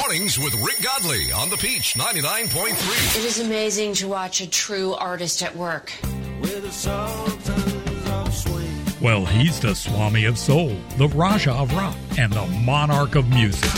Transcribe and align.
Mornings 0.00 0.38
with 0.38 0.54
Rick 0.54 0.82
Godley 0.82 1.30
on 1.30 1.50
the 1.50 1.56
Peach 1.56 1.94
99.3. 1.94 3.18
It 3.18 3.24
is 3.24 3.38
amazing 3.38 3.92
to 3.94 4.08
watch 4.08 4.40
a 4.40 4.48
true 4.48 4.94
artist 4.94 5.42
at 5.42 5.54
work. 5.54 5.92
Well, 9.00 9.26
he's 9.26 9.60
the 9.60 9.74
Swami 9.74 10.24
of 10.24 10.38
Soul, 10.38 10.74
the 10.96 11.08
Raja 11.08 11.52
of 11.52 11.72
Rock, 11.74 11.96
and 12.18 12.32
the 12.32 12.46
Monarch 12.46 13.14
of 13.14 13.28
Music. 13.28 13.70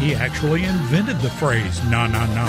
He 0.00 0.14
actually 0.14 0.64
invented 0.64 1.20
the 1.20 1.30
phrase 1.38 1.82
na 1.84 2.08
na 2.08 2.26
na. 2.34 2.46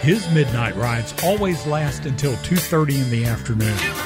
His 0.00 0.28
midnight 0.30 0.74
rides 0.76 1.14
always 1.22 1.64
last 1.66 2.06
until 2.06 2.34
2:30 2.38 3.00
in 3.00 3.10
the 3.10 3.24
afternoon. 3.26 3.99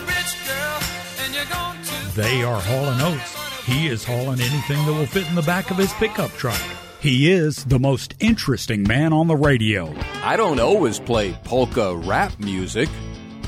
They 2.15 2.45
are 2.45 2.61
hauling 2.61 3.01
oats. 3.01 3.35
He 3.67 3.89
is 3.89 4.05
hauling 4.05 4.41
anything 4.41 4.87
that 4.87 4.93
will 4.93 5.05
fit 5.05 5.27
in 5.29 5.35
the 5.35 5.43
back 5.43 5.73
of 5.73 5.77
his 5.77 5.93
pickup 5.95 6.31
truck. 6.33 6.61
He 7.01 7.33
is 7.33 7.65
the 7.65 7.81
most 7.81 8.15
interesting 8.21 8.85
man 8.85 9.13
on 9.13 9.27
the 9.27 9.35
radio. 9.35 9.93
I 10.23 10.37
don't 10.37 10.61
always 10.61 11.01
play 11.01 11.37
polka 11.43 11.97
rap 11.97 12.39
music, 12.39 12.89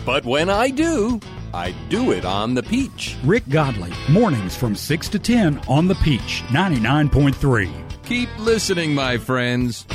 but 0.05 0.25
when 0.25 0.51
I 0.51 0.71
do, 0.71 1.21
I 1.55 1.77
do 1.91 2.11
it 2.11 2.25
on 2.25 2.55
the 2.55 2.63
Peach. 2.65 3.17
Rick 3.23 3.49
Godley, 3.51 3.93
mornings 4.11 4.57
from 4.57 4.75
6 4.75 5.09
to 5.11 5.21
10 5.21 5.61
on 5.69 5.87
the 5.87 5.95
Peach 5.97 6.43
99.3. 6.49 7.71
Keep 8.05 8.29
listening, 8.41 8.97
my 8.97 9.17
friends. 9.17 9.87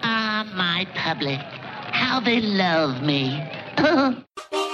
Ah, 0.00 0.50
my 0.54 0.86
public. 0.94 1.40
How 1.40 2.20
they 2.20 2.40
love 2.40 3.02
me. 3.02 3.38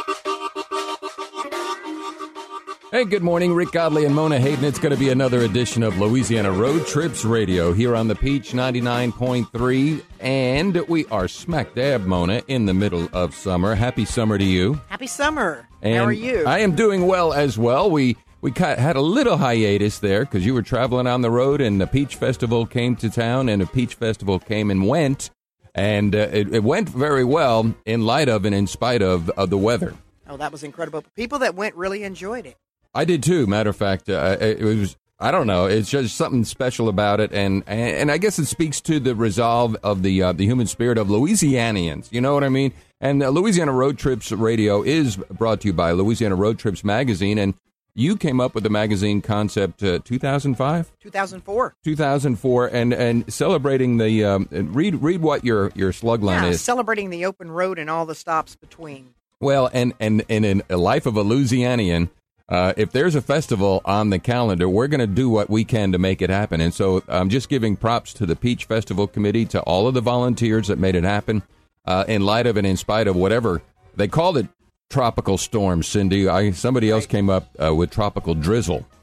Hey, 2.91 3.05
good 3.05 3.23
morning. 3.23 3.53
Rick 3.55 3.73
Godley 3.73 4.07
and 4.07 4.15
Mona 4.15 4.39
Hayden. 4.41 4.65
It's 4.65 4.79
going 4.79 4.95
to 4.95 4.99
be 4.99 5.11
another 5.11 5.41
edition 5.43 5.83
of 5.83 5.99
Louisiana 5.99 6.51
Road 6.51 6.87
Trips 6.87 7.23
Radio 7.23 7.75
here 7.75 7.95
on 7.95 8.09
the 8.09 8.15
Peach 8.15 8.53
99.3. 8.53 10.03
And 10.21 10.75
we 10.89 11.05
are 11.07 11.29
smack 11.29 11.75
dab, 11.75 12.07
Mona, 12.07 12.41
in 12.49 12.65
the 12.65 12.73
middle 12.73 13.07
of 13.13 13.35
summer. 13.35 13.75
Happy 13.75 14.07
summer 14.07 14.39
to 14.39 14.45
you. 14.45 14.81
Happy 14.89 15.07
summer. 15.07 15.69
And 15.83 15.97
How 15.97 16.05
are 16.05 16.13
you? 16.13 16.47
I 16.47 16.61
am 16.61 16.75
doing 16.75 17.07
well 17.07 17.35
as 17.35 17.59
well. 17.59 17.91
We 17.91 18.17
we 18.41 18.53
had 18.57 18.97
a 18.97 19.03
little 19.03 19.37
hiatus 19.37 19.99
there 19.99 20.25
because 20.25 20.47
you 20.47 20.55
were 20.55 20.63
traveling 20.63 21.07
on 21.07 21.21
the 21.21 21.31
road, 21.31 21.61
and 21.61 21.79
the 21.79 21.87
Peach 21.87 22.15
Festival 22.17 22.65
came 22.65 22.97
to 22.97 23.11
town, 23.11 23.51
and 23.51 23.61
the 23.61 23.67
Peach 23.67 23.97
Festival 23.97 24.39
came 24.39 24.71
and 24.71 24.89
went, 24.89 25.29
and 25.75 26.15
uh, 26.15 26.29
it, 26.33 26.55
it 26.55 26.63
went 26.65 26.89
very 26.89 27.25
well 27.25 27.75
in 27.85 28.07
light 28.07 28.29
of 28.31 28.45
and 28.47 28.55
in 28.55 28.67
spite 28.67 29.03
of, 29.03 29.29
of 29.31 29.51
the 29.51 29.59
weather. 29.59 29.95
oh, 30.29 30.37
that 30.39 30.53
was 30.53 30.63
incredible. 30.63 31.05
People 31.17 31.41
that 31.41 31.55
went 31.55 31.75
really 31.75 32.03
enjoyed 32.05 32.47
it. 32.47 32.57
I 32.95 33.05
did 33.05 33.23
too. 33.23 33.47
Matter 33.47 33.71
of 33.71 33.77
fact, 33.77 34.09
uh, 34.09 34.37
it 34.41 34.61
was. 34.63 34.97
I 35.21 35.33
don't 35.33 35.49
know. 35.49 35.67
It's 35.67 35.91
just 35.91 36.17
something 36.17 36.45
special 36.45 36.89
about 36.89 37.19
it, 37.19 37.33
and 37.33 37.65
and, 37.67 37.81
and 37.97 38.11
I 38.13 38.19
guess 38.19 38.39
it 38.39 38.47
speaks 38.47 38.81
to 38.83 39.01
the 39.01 39.15
resolve 39.17 39.77
of 39.83 40.03
the 40.03 40.23
uh, 40.23 40.33
the 40.33 40.45
human 40.47 40.67
spirit 40.69 40.97
of 40.97 41.09
Louisianians. 41.09 42.07
You 42.13 42.21
know 42.21 42.35
what 42.35 42.45
I 42.45 42.49
mean? 42.49 42.73
And 43.01 43.23
uh, 43.23 43.29
Louisiana 43.31 43.73
Road 43.73 43.99
Trips 43.99 44.31
Radio 44.33 44.83
is 44.83 45.17
brought 45.17 45.61
to 45.63 45.69
you 45.69 45.73
by 45.73 45.91
Louisiana 45.93 46.37
Road 46.37 46.59
Trips 46.61 46.85
Magazine, 46.85 47.37
and 47.39 47.55
you 47.95 48.17
came 48.17 48.41
up 48.41 48.55
with 48.55 48.63
the 48.63 48.71
magazine 48.71 49.21
concept 49.21 49.83
uh, 49.83 49.99
2005, 50.05 50.93
2004. 51.01 51.75
2004, 51.83 52.67
and 52.69 52.93
and 52.93 53.33
celebrating 53.33 53.97
the 53.99 54.25
um, 54.25 54.49
read 54.53 55.03
read 55.03 55.21
what 55.21 55.45
your 55.45 55.73
your 55.75 55.93
slug 55.93 56.23
line 56.23 56.45
Yeah, 56.45 56.51
is. 56.51 56.61
celebrating 56.61 57.11
the 57.11 57.25
open 57.25 57.51
road 57.51 57.81
and 57.81 57.91
all 57.91 58.07
the 58.07 58.15
stops 58.15 58.55
between. 58.55 59.15
Well, 59.41 59.69
and 59.73 59.95
and, 59.99 60.25
and 60.29 60.45
in 60.45 60.63
a 60.71 60.77
life 60.77 61.07
of 61.07 61.17
a 61.17 61.25
Louisianian, 61.25 62.11
uh, 62.49 62.73
if 62.77 62.93
there's 62.93 63.15
a 63.15 63.21
festival 63.21 63.81
on 63.85 64.11
the 64.11 64.19
calendar, 64.19 64.69
we're 64.69 64.89
going 64.89 65.01
to 65.01 65.07
do 65.07 65.29
what 65.29 65.51
we 65.51 65.65
can 65.65 65.93
to 65.93 65.99
make 65.99 66.23
it 66.23 66.31
happen. 66.31 66.61
And 66.61 66.73
so 66.73 67.03
I'm 67.09 67.29
just 67.29 67.49
giving 67.49 67.77
props 67.77 68.13
to 68.15 68.27
the 68.27 68.37
Peach 68.37 68.65
Festival 68.65 69.07
Committee, 69.07 69.45
to 69.47 69.61
all 69.63 69.87
of 69.87 69.95
the 69.95 70.01
volunteers 70.01 70.69
that 70.69 70.79
made 70.79 70.95
it 70.95 71.05
happen, 71.05 71.43
uh, 71.85 72.05
in 72.09 72.23
light 72.25 72.47
of 72.47 72.57
and 72.57 72.67
in 72.67 72.77
spite 72.77 73.07
of 73.07 73.17
whatever 73.17 73.63
they 73.97 74.09
called 74.09 74.39
it 74.39 74.49
tropical 74.91 75.37
storm, 75.37 75.83
Cindy. 75.83 76.29
I, 76.29 76.53
somebody 76.53 76.91
else 76.91 77.07
came 77.07 77.29
up 77.29 77.49
uh, 77.63 77.75
with 77.75 77.91
tropical 77.91 78.35
drizzle. 78.35 78.87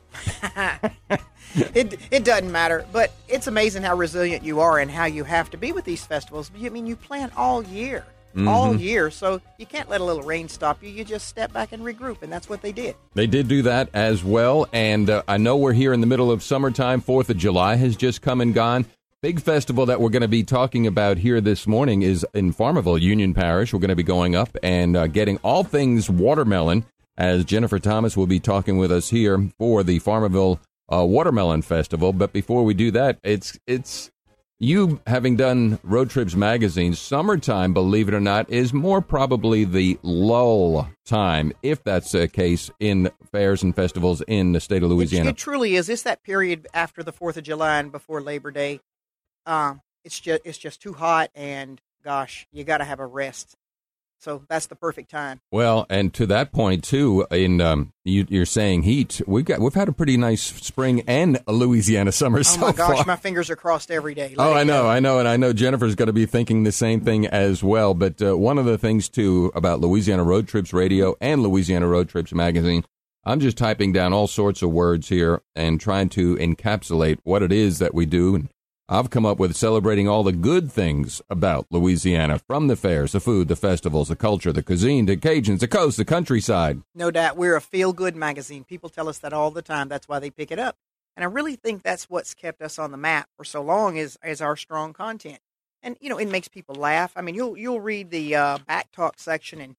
It 1.56 1.98
it 2.12 2.26
doesn't 2.26 2.52
matter, 2.52 2.86
but 2.92 3.14
it's 3.30 3.48
amazing 3.48 3.84
how 3.84 3.96
resilient 3.96 4.44
you 4.44 4.60
are 4.60 4.80
and 4.80 4.92
how 4.92 5.06
you 5.06 5.24
have 5.24 5.50
to 5.52 5.58
be 5.58 5.72
with 5.72 5.86
these 5.86 6.06
festivals. 6.06 6.52
I 6.62 6.68
mean, 6.68 6.86
you 6.86 6.98
plan 6.98 7.32
all 7.38 7.64
year, 7.64 8.06
all 8.48 8.76
year, 8.76 9.10
so 9.12 9.42
you 9.58 9.66
can't 9.66 9.90
let 9.90 10.02
a 10.02 10.04
little 10.04 10.24
rain 10.24 10.50
stop 10.50 10.84
you. 10.84 10.90
You 10.90 11.04
just 11.04 11.28
step 11.28 11.54
back 11.54 11.72
and 11.72 11.84
regroup, 11.84 12.22
and 12.22 12.32
that's 12.32 12.50
what 12.50 12.62
they 12.62 12.72
did. 12.72 12.96
They 13.14 13.28
did 13.28 13.48
do 13.48 13.62
that 13.64 13.90
as 13.94 14.24
well. 14.24 14.68
And 14.74 15.10
uh, 15.10 15.24
I 15.28 15.38
know 15.38 15.58
we're 15.58 15.74
here 15.74 15.94
in 15.94 16.02
the 16.02 16.08
middle 16.08 16.32
of 16.32 16.44
summertime. 16.44 17.02
Fourth 17.02 17.30
of 17.30 17.38
July 17.38 17.76
has 17.76 17.96
just 17.96 18.22
come 18.22 18.42
and 18.42 18.54
gone. 18.54 18.86
Big 19.22 19.40
festival 19.40 19.86
that 19.88 20.00
we're 20.00 20.10
going 20.10 20.22
to 20.22 20.28
be 20.28 20.44
talking 20.44 20.86
about 20.86 21.18
here 21.18 21.42
this 21.42 21.66
morning 21.66 22.04
is 22.04 22.26
in 22.34 22.54
Farmerville, 22.54 23.02
Union 23.02 23.34
Parish. 23.34 23.74
We're 23.74 23.80
going 23.80 23.90
to 23.90 23.96
be 23.96 24.04
going 24.04 24.36
up 24.36 24.56
and 24.62 24.96
uh, 24.96 25.08
getting 25.08 25.38
all 25.38 25.64
things 25.64 26.10
watermelon 26.10 26.86
as 27.18 27.46
Jennifer 27.46 27.80
Thomas 27.80 28.16
will 28.16 28.28
be 28.28 28.40
talking 28.40 28.78
with 28.78 28.92
us 28.92 29.10
here 29.10 29.50
for 29.58 29.84
the 29.84 30.00
Farmerville 30.00 30.60
uh, 30.94 31.04
Watermelon 31.06 31.62
Festival. 31.62 32.14
But 32.14 32.34
before 32.34 32.64
we 32.64 32.74
do 32.74 32.92
that, 32.92 33.18
it's 33.24 33.58
it's 33.66 34.12
you 34.60 35.02
having 35.08 35.36
done 35.36 35.80
Road 35.84 36.10
Trips 36.10 36.36
magazine, 36.36 36.94
summertime, 36.94 37.74
believe 37.74 38.08
it 38.08 38.14
or 38.14 38.20
not, 38.22 38.50
is 38.50 38.74
more 38.74 39.02
probably 39.02 39.64
the 39.66 40.00
lull 40.02 40.88
time, 41.06 41.52
if 41.62 41.84
that's 41.84 42.12
the 42.12 42.28
case, 42.28 42.72
in 42.80 43.12
fairs 43.32 43.64
and 43.64 43.76
festivals 43.76 44.22
in 44.28 44.54
the 44.54 44.60
state 44.60 44.84
of 44.84 44.90
It, 44.90 44.94
Louisiana. 44.94 45.30
it 45.32 45.38
truly 45.38 45.76
is. 45.76 45.90
It's 45.90 46.04
that 46.04 46.24
period 46.24 46.68
after 46.74 47.04
the 47.04 47.12
Fourth 47.12 47.38
of 47.38 47.44
July 47.44 47.80
and 47.80 47.92
before 47.92 48.22
Labor 48.22 48.52
Day. 48.52 48.80
Um, 49.46 49.82
it's 50.04 50.20
just 50.20 50.42
it's 50.46 50.58
just 50.58 50.82
too 50.82 50.94
hot, 50.94 51.30
and 51.36 51.82
gosh, 52.04 52.48
you 52.52 52.64
got 52.64 52.78
to 52.78 52.84
have 52.86 53.00
a 53.00 53.06
rest. 53.06 53.56
So 54.20 54.44
that's 54.50 54.66
the 54.68 54.76
perfect 54.76 55.12
time. 55.12 55.40
Well, 55.52 55.86
and 55.90 56.14
to 56.16 56.26
that 56.28 56.52
point 56.52 56.84
too, 56.84 57.28
in 57.30 57.62
um, 57.62 57.94
you, 58.04 58.26
you're 58.28 58.46
saying 58.46 58.84
heat. 58.84 59.22
We've 59.28 59.46
got 59.46 59.60
we've 59.60 59.74
had 59.74 59.88
a 59.88 59.92
pretty 59.92 60.18
nice 60.18 60.42
spring 60.42 61.04
and 61.08 61.40
a 61.48 61.54
Louisiana 61.54 62.12
summer 62.12 62.40
Oh 62.40 62.44
so 62.44 62.62
my 62.62 62.72
gosh, 62.72 62.98
far. 62.98 63.06
my 63.06 63.16
fingers 63.18 63.50
are 63.52 63.56
crossed 63.56 63.92
every 63.92 64.16
day. 64.16 64.34
Oh, 64.38 64.50
Let 64.50 64.52
it 64.52 64.60
I 64.62 64.64
know, 64.64 64.84
go. 64.84 64.90
I 64.90 65.00
know, 65.00 65.20
and 65.20 65.28
I 65.28 65.38
know 65.38 65.54
Jennifer's 65.54 65.96
going 65.96 66.08
to 66.08 66.14
be 66.14 66.26
thinking 66.26 66.64
the 66.64 66.72
same 66.72 67.02
thing 67.02 67.28
as 67.28 67.64
well. 67.64 67.94
But 67.94 68.22
uh, 68.22 68.38
one 68.38 68.58
of 68.58 68.66
the 68.66 68.78
things 68.78 69.10
too 69.10 69.52
about 69.54 69.80
Louisiana 69.82 70.24
Road 70.24 70.48
Trips 70.48 70.74
Radio 70.74 71.16
and 71.22 71.44
Louisiana 71.44 71.88
Road 71.88 72.10
Trips 72.10 72.34
Magazine, 72.34 72.84
I'm 73.26 73.40
just 73.40 73.58
typing 73.58 73.92
down 73.92 74.14
all 74.14 74.28
sorts 74.28 74.62
of 74.62 74.72
words 74.72 75.10
here 75.10 75.42
and 75.56 75.80
trying 75.80 76.10
to 76.10 76.36
encapsulate 76.38 77.20
what 77.24 77.44
it 77.44 77.52
is 77.52 77.80
that 77.80 77.94
we 77.94 78.06
do. 78.06 78.36
And 78.36 78.50
I've 78.88 79.10
come 79.10 79.26
up 79.26 79.40
with 79.40 79.56
celebrating 79.56 80.08
all 80.08 80.22
the 80.22 80.32
good 80.32 80.72
things 80.72 81.20
about 81.28 81.66
Louisiana, 81.72 82.38
from 82.38 82.68
the 82.68 82.76
fairs, 82.76 83.14
the 83.14 83.20
food, 83.20 83.48
the 83.48 83.56
festivals, 83.56 84.10
the 84.10 84.16
culture, 84.16 84.54
the 84.54 84.62
cuisine, 84.62 85.08
the 85.08 85.18
Cajuns, 85.18 85.58
the 85.60 85.68
coast, 85.68 85.98
the 85.98 86.06
countryside. 86.06 86.84
No 86.94 87.10
doubt. 87.10 87.36
We're 87.36 87.56
a 87.56 87.62
feel 87.62 87.94
good 87.94 88.16
magazine. 88.16 88.64
People 88.64 88.90
tell 88.90 89.10
us 89.10 89.18
that 89.20 89.34
all 89.34 89.50
the 89.50 89.64
time. 89.64 89.88
That's 89.88 90.08
why 90.08 90.20
they 90.20 90.30
pick 90.30 90.52
it 90.52 90.60
up. 90.60 90.78
And 91.18 91.24
I 91.24 91.28
really 91.28 91.56
think 91.56 91.82
that's 91.82 92.12
what's 92.12 92.36
kept 92.36 92.62
us 92.62 92.78
on 92.78 92.92
the 92.92 92.98
map 92.98 93.28
for 93.36 93.44
so 93.44 93.64
long 93.64 93.98
is, 93.98 94.20
is 94.24 94.40
our 94.40 94.56
strong 94.56 94.94
content. 94.94 95.40
And, 95.82 95.98
you 96.00 96.10
know, 96.10 96.20
it 96.20 96.30
makes 96.30 96.48
people 96.48 96.76
laugh. 96.76 97.12
I 97.16 97.22
mean, 97.22 97.34
you'll, 97.34 97.58
you'll 97.58 97.82
read 97.82 98.12
the 98.12 98.36
uh, 98.36 98.60
back 98.68 98.92
talk 98.92 99.18
section 99.18 99.62
and 99.62 99.76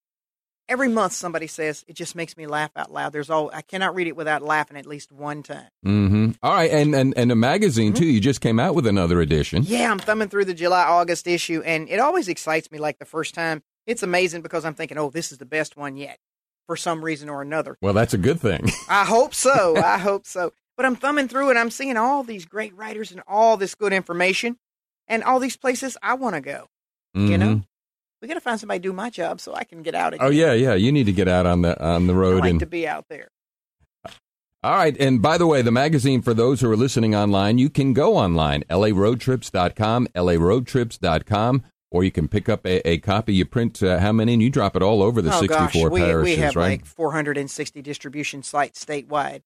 every 0.69 0.89
month 0.89 1.13
somebody 1.13 1.47
says, 1.47 1.85
it 1.87 1.95
just 1.95 2.15
makes 2.15 2.37
me 2.37 2.47
laugh 2.47 2.71
out 2.77 2.93
loud. 2.93 3.13
There's 3.13 3.31
all, 3.31 3.51
I 3.53 3.63
cannot 3.63 3.95
read 3.95 4.07
it 4.07 4.17
without 4.17 4.43
laughing 4.43 4.77
at 4.77 4.87
least 4.87 5.13
one 5.13 5.43
time. 5.43 5.69
Mm-hmm. 5.85 6.31
All 6.43 6.55
right, 6.55 6.71
and 6.71 6.95
and 6.95 7.15
and 7.17 7.31
a 7.33 7.37
magazine 7.37 7.93
too. 7.93 8.07
You 8.07 8.21
just 8.21 8.41
came 8.41 8.59
out 8.59 8.75
with 8.75 8.87
another 8.87 9.21
edition. 9.21 9.63
Yeah, 9.65 9.91
I'm 9.91 9.99
thumbing 9.99 10.29
through 10.29 10.47
the 10.47 10.55
July 10.55 10.83
August 10.85 11.27
issue, 11.27 11.63
and 11.65 11.89
it 11.89 12.01
always 12.01 12.29
excites 12.29 12.71
me 12.71 12.79
like 12.79 12.99
the 12.99 13.05
first 13.05 13.35
time. 13.35 13.63
It's 13.87 14.03
amazing 14.03 14.43
because 14.43 14.65
I'm 14.65 14.75
thinking, 14.75 14.99
oh, 14.99 15.11
this 15.11 15.31
is 15.33 15.39
the 15.39 15.47
best 15.47 15.77
one 15.77 15.97
yet 15.97 16.19
for 16.67 16.77
some 16.77 17.05
reason 17.05 17.29
or 17.29 17.43
another. 17.43 17.79
Well, 17.81 17.93
that's 17.95 18.15
a 18.15 18.19
good 18.19 18.41
thing. 18.41 18.69
I 18.89 19.05
hope 19.05 19.33
so. 19.35 19.77
I 19.85 19.99
hope 19.99 20.27
so. 20.27 20.53
But 20.77 20.85
I'm 20.87 20.97
thumbing 20.97 21.29
through 21.29 21.51
and 21.51 21.59
I'm 21.59 21.71
seeing 21.71 21.97
all 21.97 22.23
these 22.25 22.45
great 22.45 22.77
writers 22.77 23.13
and 23.13 23.23
all 23.29 23.57
this 23.57 23.75
good 23.77 23.93
information 23.93 24.59
and 25.07 25.23
all 25.23 25.39
these 25.39 25.57
places 25.57 25.97
I 26.03 26.15
want 26.15 26.35
to 26.35 26.41
go. 26.41 26.67
You 27.15 27.39
know, 27.39 27.47
Mhm. 27.47 27.67
We 28.21 28.29
got 28.29 28.35
to 28.35 28.41
find 28.41 28.59
somebody 28.59 28.81
to 28.81 28.83
do 28.83 28.93
my 28.93 29.11
job 29.11 29.41
so 29.41 29.55
I 29.55 29.65
can 29.65 29.83
get 29.83 29.95
out 29.95 30.15
again. 30.15 30.27
Oh 30.27 30.31
yeah, 30.31 30.53
yeah. 30.53 30.75
You 30.75 30.93
need 30.93 31.07
to 31.07 31.13
get 31.13 31.29
out 31.29 31.47
on 31.47 31.63
the 31.63 31.83
on 31.83 32.07
the 32.07 32.15
I 32.15 32.17
road 32.17 32.41
like 32.41 32.51
and 32.51 32.61
to 32.61 32.67
be 32.67 32.87
out 32.87 33.07
there. 33.09 33.29
All 34.63 34.75
right, 34.75 34.97
and 34.99 35.23
by 35.23 35.39
the 35.39 35.47
way, 35.47 35.63
the 35.63 35.71
magazine 35.71 36.23
for 36.23 36.35
those 36.35 36.61
who 36.61 36.69
are 36.69 36.77
listening 36.77 37.15
online, 37.15 37.57
you 37.57 37.71
can 37.71 37.93
go 37.93 38.17
online, 38.17 38.65
laroadtrips.com, 38.69 40.09
laroadtrips.com, 40.09 41.63
or 41.93 42.03
you 42.03 42.11
can 42.11 42.27
pick 42.27 42.49
up 42.49 42.67
a, 42.67 42.89
a 42.89 42.99
copy. 42.99 43.35
You 43.35 43.45
print 43.45 43.81
uh, 43.81 44.01
how 44.01 44.11
many, 44.11 44.33
and 44.33 44.43
you 44.43 44.51
drop 44.51 44.75
it 44.75 44.83
all 44.83 45.03
over 45.03 45.23
the 45.23 45.33
oh 45.33 45.41
64 45.41 45.89
gosh, 45.89 45.93
we, 45.93 46.01
parishes, 46.01 46.37
we 46.37 46.43
have 46.43 46.57
right? 46.57 46.81
like 46.81 46.85
460 46.87 47.81
distribution 47.83 48.43
sites 48.43 48.85
statewide. 48.85 49.43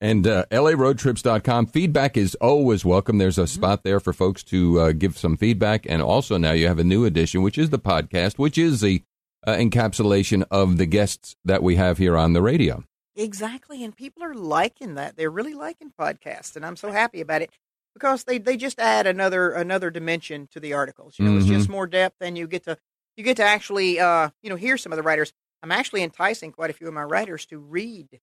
And 0.00 0.26
uh, 0.26 0.44
laroadtrips.com. 0.52 1.66
Feedback 1.66 2.16
is 2.16 2.34
always 2.36 2.84
welcome. 2.84 3.18
There's 3.18 3.38
a 3.38 3.42
Mm-hmm. 3.42 3.54
spot 3.60 3.82
there 3.84 3.98
for 4.00 4.12
folks 4.12 4.42
to 4.44 4.80
uh, 4.80 4.92
give 4.92 5.16
some 5.18 5.36
feedback. 5.36 5.86
And 5.88 6.00
also 6.02 6.36
now 6.36 6.52
you 6.52 6.68
have 6.68 6.78
a 6.78 6.84
new 6.84 7.04
edition, 7.04 7.42
which 7.42 7.58
is 7.58 7.70
the 7.70 7.78
podcast, 7.78 8.38
which 8.38 8.58
is 8.58 8.80
the 8.80 9.02
uh, 9.46 9.52
encapsulation 9.52 10.44
of 10.50 10.76
the 10.78 10.86
guests 10.86 11.34
that 11.44 11.62
we 11.62 11.76
have 11.76 11.98
here 11.98 12.16
on 12.16 12.32
the 12.32 12.42
radio. 12.42 12.84
Exactly, 13.16 13.82
and 13.82 13.96
people 13.96 14.22
are 14.22 14.34
liking 14.34 14.94
that. 14.94 15.16
They're 15.16 15.30
really 15.30 15.54
liking 15.54 15.92
podcasts, 15.98 16.54
and 16.54 16.64
I'm 16.64 16.76
so 16.76 16.92
happy 16.92 17.20
about 17.20 17.42
it 17.42 17.50
because 17.94 18.22
they, 18.24 18.38
they 18.38 18.56
just 18.56 18.78
add 18.78 19.08
another 19.08 19.50
another 19.50 19.90
dimension 19.90 20.46
to 20.52 20.60
the 20.60 20.74
articles. 20.74 21.18
You 21.18 21.24
know, 21.24 21.36
it's 21.36 21.46
just 21.46 21.68
more 21.68 21.88
depth, 21.88 22.16
and 22.20 22.38
you 22.38 22.46
get 22.46 22.64
to 22.64 22.78
you 23.16 23.24
get 23.24 23.38
to 23.38 23.42
actually 23.44 23.98
uh, 23.98 24.30
you 24.42 24.50
know 24.50 24.56
hear 24.56 24.76
some 24.76 24.92
of 24.92 24.96
the 24.98 25.02
writers. 25.02 25.32
I'm 25.64 25.72
actually 25.72 26.04
enticing 26.04 26.52
quite 26.52 26.70
a 26.70 26.72
few 26.72 26.86
of 26.86 26.94
my 26.94 27.02
writers 27.02 27.44
to 27.46 27.58
read 27.58 28.20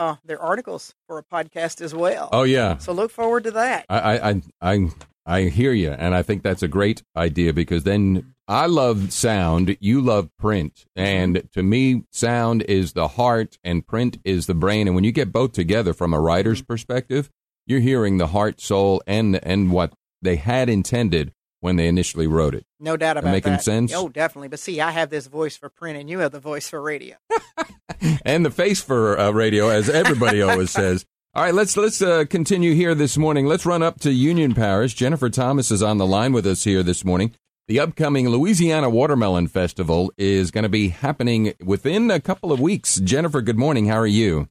uh, 0.00 0.16
their 0.24 0.40
articles 0.40 0.94
for 1.06 1.18
a 1.18 1.22
podcast 1.22 1.82
as 1.82 1.94
well. 1.94 2.30
Oh 2.32 2.44
yeah, 2.44 2.78
So 2.78 2.92
look 2.92 3.10
forward 3.10 3.44
to 3.44 3.50
that. 3.52 3.84
I, 3.90 4.18
I, 4.18 4.42
I, 4.62 4.88
I 5.26 5.42
hear 5.42 5.72
you, 5.72 5.90
and 5.90 6.14
I 6.14 6.22
think 6.22 6.42
that's 6.42 6.62
a 6.62 6.68
great 6.68 7.02
idea 7.14 7.52
because 7.52 7.84
then 7.84 8.34
I 8.48 8.64
love 8.64 9.12
sound, 9.12 9.76
you 9.78 10.00
love 10.00 10.30
print, 10.38 10.86
and 10.96 11.46
to 11.52 11.62
me, 11.62 12.04
sound 12.10 12.62
is 12.62 12.94
the 12.94 13.08
heart 13.08 13.58
and 13.62 13.86
print 13.86 14.18
is 14.24 14.46
the 14.46 14.54
brain. 14.54 14.88
And 14.88 14.94
when 14.94 15.04
you 15.04 15.12
get 15.12 15.32
both 15.32 15.52
together 15.52 15.92
from 15.92 16.14
a 16.14 16.20
writer's 16.20 16.62
perspective, 16.62 17.28
you're 17.66 17.80
hearing 17.80 18.16
the 18.16 18.28
heart, 18.28 18.60
soul, 18.60 19.02
and 19.06 19.38
and 19.44 19.70
what 19.70 19.92
they 20.22 20.36
had 20.36 20.70
intended 20.70 21.32
when 21.60 21.76
they 21.76 21.86
initially 21.88 22.26
wrote 22.26 22.54
it. 22.54 22.66
No 22.78 22.96
doubt 22.96 23.16
about 23.16 23.30
making 23.30 23.52
that. 23.52 23.62
sense? 23.62 23.92
Oh, 23.94 24.08
definitely. 24.08 24.48
But 24.48 24.58
see, 24.58 24.80
I 24.80 24.90
have 24.90 25.10
this 25.10 25.26
voice 25.26 25.56
for 25.56 25.68
print, 25.68 25.98
and 25.98 26.10
you 26.10 26.18
have 26.20 26.32
the 26.32 26.40
voice 26.40 26.68
for 26.68 26.80
radio. 26.80 27.16
and 28.24 28.44
the 28.44 28.50
face 28.50 28.80
for 28.82 29.18
uh, 29.18 29.30
radio, 29.30 29.68
as 29.68 29.88
everybody 29.88 30.42
always 30.42 30.70
says. 30.70 31.06
All 31.34 31.44
right, 31.44 31.54
let's 31.54 31.76
let's 31.76 32.02
uh, 32.02 32.24
continue 32.28 32.74
here 32.74 32.94
this 32.94 33.16
morning. 33.16 33.46
Let's 33.46 33.64
run 33.64 33.82
up 33.82 34.00
to 34.00 34.12
Union 34.12 34.52
Parish. 34.52 34.94
Jennifer 34.94 35.30
Thomas 35.30 35.70
is 35.70 35.82
on 35.82 35.98
the 35.98 36.06
line 36.06 36.32
with 36.32 36.46
us 36.46 36.64
here 36.64 36.82
this 36.82 37.04
morning. 37.04 37.34
The 37.68 37.78
upcoming 37.78 38.28
Louisiana 38.28 38.90
Watermelon 38.90 39.46
Festival 39.46 40.12
is 40.18 40.50
going 40.50 40.64
to 40.64 40.68
be 40.68 40.88
happening 40.88 41.54
within 41.64 42.10
a 42.10 42.18
couple 42.18 42.50
of 42.50 42.58
weeks. 42.58 42.98
Jennifer, 42.98 43.42
good 43.42 43.58
morning. 43.58 43.86
How 43.86 43.98
are 43.98 44.08
you? 44.08 44.48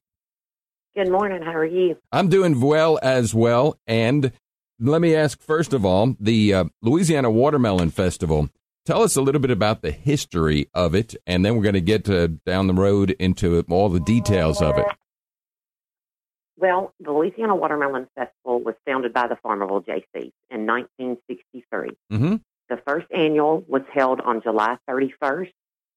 Good 0.96 1.10
morning. 1.10 1.42
How 1.42 1.52
are 1.52 1.66
you? 1.66 1.98
I'm 2.12 2.30
doing 2.30 2.60
well 2.60 2.98
as 3.02 3.34
well. 3.34 3.78
And 3.86 4.32
let 4.80 5.00
me 5.00 5.14
ask 5.14 5.40
first 5.40 5.72
of 5.72 5.84
all, 5.84 6.16
the 6.18 6.54
uh, 6.54 6.64
Louisiana 6.82 7.30
Watermelon 7.30 7.90
Festival. 7.90 8.48
Tell 8.86 9.02
us 9.02 9.14
a 9.14 9.20
little 9.20 9.40
bit 9.40 9.50
about 9.50 9.82
the 9.82 9.90
history 9.90 10.68
of 10.74 10.94
it, 10.94 11.14
and 11.26 11.44
then 11.44 11.54
we're 11.54 11.62
going 11.62 11.74
to 11.74 11.80
get 11.80 12.08
uh, 12.08 12.28
down 12.46 12.66
the 12.66 12.74
road 12.74 13.10
into 13.18 13.62
all 13.68 13.88
the 13.90 14.00
details 14.00 14.62
of 14.62 14.78
it. 14.78 14.86
Well, 16.56 16.92
the 16.98 17.12
Louisiana 17.12 17.54
Watermelon 17.54 18.08
Festival 18.14 18.60
was 18.60 18.74
founded 18.86 19.12
by 19.12 19.28
the 19.28 19.36
Farmerville 19.36 19.84
JCs 19.84 20.32
in 20.50 20.66
1963. 20.66 21.90
hmm 22.10 22.36
The 22.68 22.80
first 22.86 23.06
annual 23.14 23.64
was 23.68 23.82
held 23.92 24.20
on 24.20 24.42
July 24.42 24.76
31st 24.88 25.52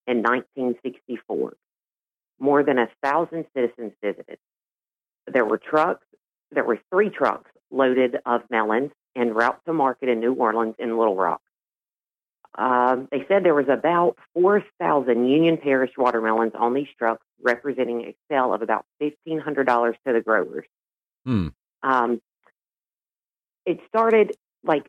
in 0.07 0.21
1964. 0.21 1.53
More 2.39 2.63
than 2.63 2.79
a 2.79 2.89
thousand 3.01 3.45
citizens 3.55 3.93
visited. 4.03 4.37
There 5.31 5.45
were 5.45 5.57
trucks, 5.57 6.05
there 6.51 6.65
were 6.65 6.79
three 6.91 7.09
trucks 7.09 7.49
loaded 7.73 8.17
of 8.25 8.41
melons 8.49 8.91
and 9.15 9.35
route 9.35 9.59
to 9.65 9.73
market 9.73 10.09
in 10.09 10.19
New 10.19 10.33
Orleans 10.33 10.75
and 10.79 10.97
Little 10.97 11.15
Rock. 11.15 11.41
Um, 12.55 13.07
they 13.11 13.25
said 13.27 13.43
there 13.43 13.55
was 13.55 13.67
about 13.67 14.15
4,000 14.35 15.27
Union 15.27 15.57
Parish 15.57 15.91
watermelons 15.97 16.53
on 16.57 16.73
these 16.73 16.87
trucks, 16.99 17.25
representing 17.41 18.01
a 18.01 18.15
sale 18.29 18.53
of 18.53 18.61
about 18.61 18.85
$1,500 19.01 19.93
to 20.05 20.13
the 20.13 20.21
growers. 20.21 20.65
Hmm. 21.25 21.47
Um, 21.81 22.21
it 23.65 23.79
started 23.87 24.37
like 24.63 24.85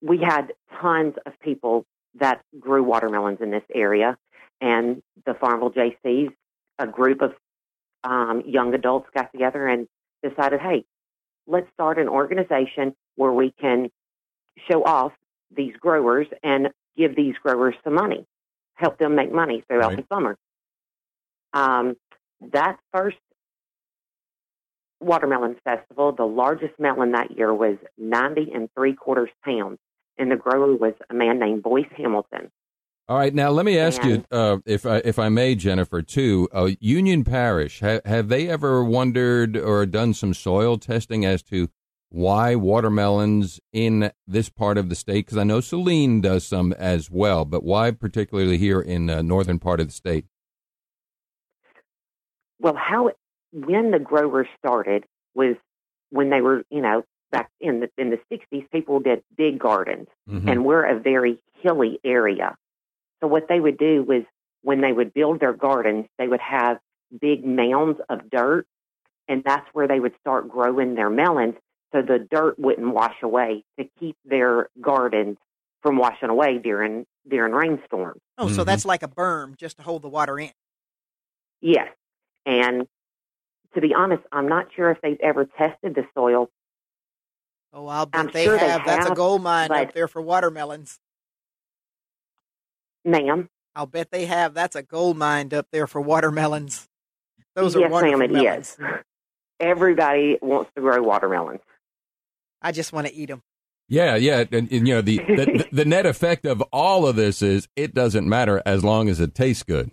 we 0.00 0.18
had 0.18 0.52
tons 0.80 1.14
of 1.26 1.32
people 1.40 1.84
that 2.14 2.42
grew 2.58 2.82
watermelons 2.82 3.38
in 3.40 3.50
this 3.50 3.64
area, 3.74 4.16
and 4.60 5.02
the 5.26 5.32
Farmerville 5.32 5.74
JCs, 5.74 6.30
a 6.78 6.86
group 6.86 7.22
of 7.22 7.32
um, 8.04 8.42
young 8.46 8.72
adults 8.74 9.08
got 9.14 9.32
together 9.32 9.66
and 9.66 9.88
decided, 10.22 10.60
hey, 10.60 10.84
let's 11.48 11.66
start 11.72 11.98
an 11.98 12.08
organization 12.08 12.94
where 13.16 13.32
we 13.32 13.52
can 13.60 13.90
show 14.70 14.84
off 14.84 15.12
these 15.50 15.74
growers 15.76 16.26
and 16.42 16.68
give 16.96 17.16
these 17.16 17.34
growers 17.42 17.74
some 17.82 17.94
money, 17.94 18.26
help 18.74 18.98
them 18.98 19.14
make 19.14 19.32
money 19.32 19.64
throughout 19.66 19.88
Right. 19.94 19.96
the 19.96 20.14
summer. 20.14 20.36
Um, 21.54 21.96
that 22.52 22.78
first 22.92 23.16
watermelon 25.00 25.56
festival, 25.64 26.12
the 26.12 26.26
largest 26.26 26.78
melon 26.78 27.12
that 27.12 27.30
year 27.30 27.52
was 27.54 27.76
90 27.96 28.52
and 28.52 28.68
three 28.74 28.94
quarters 28.94 29.30
pounds, 29.44 29.78
and 30.18 30.30
the 30.30 30.36
grower 30.36 30.74
was 30.74 30.94
a 31.08 31.14
man 31.14 31.38
named 31.38 31.62
Boyce 31.62 31.90
Hamilton. 31.96 32.50
All 33.08 33.16
right, 33.16 33.32
now 33.34 33.48
let 33.50 33.64
me 33.64 33.78
ask 33.78 34.04
you, 34.04 34.22
uh, 34.30 34.58
if 34.66 34.84
I, 34.84 34.98
if 34.98 35.18
I 35.18 35.30
may, 35.30 35.54
Jennifer, 35.54 36.02
too. 36.02 36.46
Uh, 36.52 36.70
Union 36.78 37.24
Parish, 37.24 37.80
ha- 37.80 38.00
have 38.04 38.28
they 38.28 38.48
ever 38.48 38.84
wondered 38.84 39.56
or 39.56 39.86
done 39.86 40.12
some 40.12 40.34
soil 40.34 40.76
testing 40.76 41.24
as 41.24 41.42
to 41.44 41.68
why 42.10 42.54
watermelons 42.54 43.60
in 43.72 44.10
this 44.26 44.50
part 44.50 44.76
of 44.76 44.90
the 44.90 44.94
state? 44.94 45.24
Because 45.24 45.38
I 45.38 45.44
know 45.44 45.60
Saline 45.60 46.20
does 46.20 46.46
some 46.46 46.74
as 46.74 47.10
well, 47.10 47.46
but 47.46 47.64
why 47.64 47.92
particularly 47.92 48.58
here 48.58 48.80
in 48.80 49.06
the 49.06 49.22
northern 49.22 49.58
part 49.58 49.80
of 49.80 49.86
the 49.86 49.92
state? 49.94 50.26
Well, 52.60 52.74
how 52.76 53.12
when 53.52 53.90
the 53.90 53.98
growers 53.98 54.48
started 54.58 55.04
was 55.34 55.56
when 56.10 56.28
they 56.28 56.42
were, 56.42 56.62
you 56.70 56.82
know, 56.82 57.04
back 57.30 57.48
in 57.58 57.80
the 57.80 57.88
in 57.96 58.10
the 58.10 58.18
60s, 58.30 58.66
people 58.70 59.00
did 59.00 59.22
big 59.34 59.58
gardens. 59.58 60.08
Mhm. 60.28 60.50
and 60.50 60.64
we're 60.66 60.84
a 60.84 60.98
very 61.00 61.38
hilly 61.62 61.98
area. 62.04 62.54
So 63.20 63.26
what 63.26 63.48
they 63.48 63.60
would 63.60 63.78
do 63.78 64.02
was 64.02 64.22
when 64.62 64.80
they 64.80 64.92
would 64.92 65.12
build 65.14 65.40
their 65.40 65.52
gardens, 65.52 66.06
they 66.18 66.28
would 66.28 66.40
have 66.40 66.78
big 67.20 67.44
mounds 67.44 68.00
of 68.08 68.30
dirt, 68.30 68.66
and 69.28 69.42
that's 69.44 69.66
where 69.72 69.88
they 69.88 70.00
would 70.00 70.14
start 70.20 70.48
growing 70.48 70.94
their 70.94 71.10
melons. 71.10 71.54
So 71.92 72.02
the 72.02 72.18
dirt 72.18 72.58
wouldn't 72.58 72.92
wash 72.92 73.16
away 73.22 73.64
to 73.78 73.88
keep 73.98 74.16
their 74.24 74.68
gardens 74.80 75.38
from 75.82 75.96
washing 75.96 76.28
away 76.28 76.58
during 76.58 77.06
during 77.26 77.52
rainstorms. 77.52 78.20
Oh, 78.38 78.48
so 78.48 78.62
Mhm. 78.62 78.66
that's 78.66 78.84
like 78.84 79.02
a 79.02 79.08
berm 79.08 79.56
just 79.56 79.76
to 79.78 79.82
hold 79.82 80.02
the 80.02 80.08
water 80.08 80.38
in. 80.38 80.52
Yes, 81.60 81.88
and 82.46 82.88
to 83.74 83.80
be 83.80 83.94
honest, 83.94 84.22
I'm 84.32 84.48
not 84.48 84.72
sure 84.72 84.90
if 84.90 85.00
they've 85.02 85.20
ever 85.20 85.44
tested 85.44 85.94
the 85.94 86.06
soil. 86.14 86.50
Oh, 87.72 87.86
I'll 87.86 88.06
bet 88.06 88.20
I'm 88.20 88.30
they 88.32 88.44
sure 88.44 88.58
they 88.58 88.68
have. 88.68 88.84
That's 88.84 89.06
a 89.06 89.14
gold 89.14 89.42
mine 89.42 89.70
up 89.70 89.92
there 89.92 90.08
for 90.08 90.22
watermelons. 90.22 91.00
Ma'am, 93.08 93.48
I'll 93.74 93.86
bet 93.86 94.10
they 94.10 94.26
have. 94.26 94.54
That's 94.54 94.76
a 94.76 94.82
gold 94.82 95.16
mine 95.16 95.52
up 95.54 95.66
there 95.72 95.86
for 95.86 96.00
watermelons. 96.00 96.86
Those 97.54 97.74
yes, 97.74 97.84
are 97.84 97.88
wonderful 97.88 98.18
ma'am, 98.18 98.30
it 98.30 98.32
melons. 98.32 98.76
is. 98.78 98.86
Everybody 99.60 100.38
wants 100.42 100.70
to 100.76 100.82
grow 100.82 101.02
watermelons. 101.02 101.60
I 102.60 102.72
just 102.72 102.92
want 102.92 103.06
to 103.06 103.14
eat 103.14 103.26
them. 103.26 103.42
Yeah, 103.88 104.16
yeah, 104.16 104.44
and, 104.52 104.70
and, 104.70 104.86
you 104.86 104.94
know 104.94 105.00
the, 105.00 105.16
the 105.16 105.68
the 105.72 105.84
net 105.86 106.04
effect 106.04 106.44
of 106.44 106.60
all 106.72 107.06
of 107.06 107.16
this 107.16 107.40
is 107.40 107.68
it 107.74 107.94
doesn't 107.94 108.28
matter 108.28 108.62
as 108.66 108.84
long 108.84 109.08
as 109.08 109.18
it 109.20 109.34
tastes 109.34 109.62
good. 109.62 109.90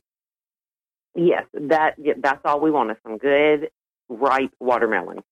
Yes, 1.15 1.45
that 1.53 1.95
that's 2.21 2.41
all 2.43 2.59
we 2.59 2.71
want 2.71 2.91
is 2.91 2.97
some 3.03 3.17
good 3.17 3.69
ripe 4.09 4.51
watermelon. 4.59 5.23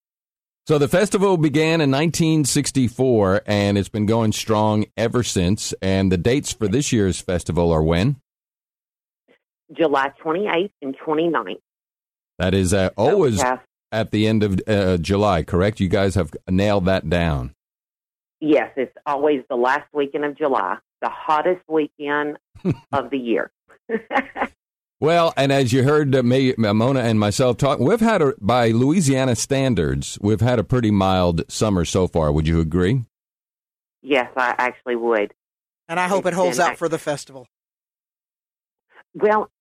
So 0.65 0.77
the 0.77 0.87
festival 0.87 1.35
began 1.37 1.81
in 1.81 1.91
1964 1.91 3.41
and 3.45 3.77
it's 3.77 3.89
been 3.89 4.05
going 4.05 4.31
strong 4.31 4.85
ever 4.95 5.21
since. 5.21 5.73
And 5.81 6.11
the 6.11 6.17
dates 6.17 6.53
for 6.53 6.67
this 6.69 6.93
year's 6.93 7.19
festival 7.19 7.71
are 7.71 7.83
when? 7.83 8.15
July 9.73 10.13
28th 10.23 10.71
and 10.81 10.95
29th. 10.97 11.57
That 12.39 12.53
is 12.53 12.73
uh, 12.73 12.87
So 12.89 12.93
always 12.97 13.41
have- 13.41 13.61
at 13.91 14.11
the 14.11 14.25
end 14.27 14.41
of 14.43 14.59
uh, 14.67 14.97
July, 14.97 15.43
correct? 15.43 15.79
You 15.79 15.89
guys 15.89 16.15
have 16.15 16.31
nailed 16.49 16.85
that 16.85 17.09
down. 17.09 17.53
yes, 18.39 18.71
it's 18.75 18.95
always 19.05 19.43
the 19.49 19.55
last 19.55 19.87
weekend 19.93 20.25
of 20.25 20.35
July, 20.37 20.77
the 21.01 21.09
hottest 21.09 21.61
weekend 21.67 22.37
of 22.91 23.09
the 23.09 23.17
year. 23.19 23.51
Well, 25.03 25.33
and 25.35 25.51
as 25.51 25.73
you 25.73 25.83
heard 25.83 26.15
uh, 26.15 26.23
May, 26.23 26.53
Mona 26.57 27.01
and 27.01 27.19
myself 27.19 27.57
talk, 27.57 27.77
we've 27.77 27.99
had 27.99 28.21
a, 28.21 28.35
by 28.39 28.69
Louisiana 28.69 29.35
standards, 29.35 30.17
we've 30.21 30.39
had 30.39 30.59
a 30.59 30.63
pretty 30.63 30.91
mild 30.91 31.43
summer 31.51 31.83
so 31.83 32.07
far. 32.07 32.31
Would 32.31 32.47
you 32.47 32.61
agree? 32.61 33.03
yes, 34.01 34.31
I 34.37 34.55
actually 34.57 34.95
would. 34.95 35.33
And 35.89 35.99
I 35.99 36.07
hope 36.07 36.25
It's 36.25 36.29
it 36.29 36.33
holds 36.35 36.57
been 36.57 36.67
out 36.67 36.77
for 36.77 36.87
the 36.87 36.97
festival. 36.97 37.49
Well, 39.13 39.51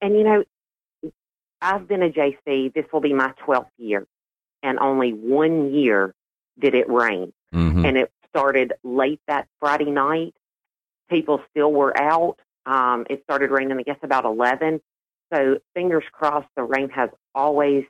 and 0.00 0.14
you 0.16 0.24
know, 0.24 0.44
I've 1.60 1.86
been 1.86 2.02
a 2.02 2.08
JC. 2.08 2.72
This 2.72 2.86
will 2.90 3.02
be 3.02 3.12
my 3.12 3.34
12th 3.46 3.66
year, 3.76 4.06
and 4.62 4.78
only 4.78 5.10
one 5.10 5.74
year 5.74 6.14
did 6.58 6.74
it 6.74 6.88
rain. 6.88 7.34
hmm 7.52 7.84
and 7.84 7.98
it 7.98 8.10
started 8.30 8.72
late 8.82 9.20
that 9.28 9.46
Friday 9.60 9.90
night. 9.90 10.32
People 11.10 11.42
still 11.50 11.70
were 11.70 11.94
out. 12.00 12.38
Um, 12.66 13.06
it 13.08 13.22
started 13.22 13.50
raining, 13.50 13.78
I 13.78 13.82
guess, 13.82 13.98
about 14.02 14.24
11. 14.24 14.80
So 15.32 15.58
fingers 15.74 16.04
crossed 16.12 16.48
the 16.56 16.62
rain 16.64 16.90
has 16.90 17.10
always, 17.34 17.84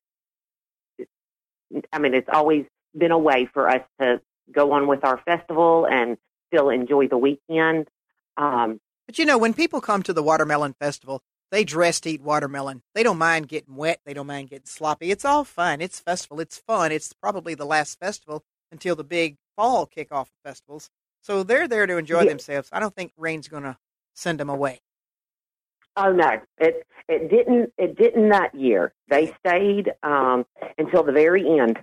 I 1.93 1.99
mean, 1.99 2.15
it's 2.15 2.29
always 2.33 2.65
been 2.97 3.11
a 3.11 3.19
way 3.19 3.49
for 3.53 3.69
us 3.69 3.83
to 4.01 4.21
go 4.53 4.73
on 4.73 4.87
with 4.87 5.05
our 5.05 5.19
festival 5.25 5.87
and 5.91 6.17
still 6.49 6.71
enjoy 6.71 7.09
the 7.09 7.19
weekend. 7.19 7.89
Um, 8.37 8.81
But 9.07 9.19
you 9.19 9.25
know, 9.25 9.39
when 9.39 9.55
people 9.55 9.81
come 9.81 10.03
to 10.05 10.13
the 10.13 10.23
Watermelon 10.23 10.75
Festival, 10.75 11.23
they 11.51 11.65
dress 11.65 12.01
to 12.01 12.11
eat 12.11 12.23
watermelon. 12.23 12.83
They 12.95 13.03
don't 13.03 13.19
mind 13.19 13.49
getting 13.49 13.77
wet. 13.77 14.01
They 14.05 14.15
don't 14.15 14.27
mind 14.27 14.51
getting 14.51 14.67
sloppy. 14.67 15.11
It's 15.11 15.25
all 15.25 15.45
fun. 15.45 15.81
It's 15.81 16.01
festival. 16.01 16.41
It's 16.41 16.59
fun. 16.59 16.91
It's 16.93 17.13
probably 17.13 17.55
the 17.55 17.65
last 17.65 17.99
festival 18.01 18.45
until 18.73 18.97
the 18.97 19.05
big 19.05 19.37
fall 19.57 19.87
kickoff 19.87 20.29
festivals. 20.45 20.91
So 21.23 21.43
they're 21.43 21.69
there 21.69 21.87
to 21.87 21.97
enjoy 21.99 22.23
Yeah. 22.23 22.31
themselves. 22.31 22.69
I 22.73 22.81
don't 22.81 22.95
think 22.95 23.13
rain's 23.17 23.49
going 23.49 23.63
to 23.63 23.77
send 24.17 24.41
them 24.41 24.51
away. 24.51 24.81
Oh 25.97 26.13
no, 26.13 26.41
it 26.59 26.87
it 27.09 27.31
didn't 27.31 27.73
it 27.79 27.97
didn't 27.97 28.29
that 28.31 28.55
year. 28.55 28.93
They 29.09 29.35
stayed 29.39 29.93
um, 30.03 30.45
until 30.77 31.05
the 31.05 31.13
very 31.13 31.59
end. 31.59 31.79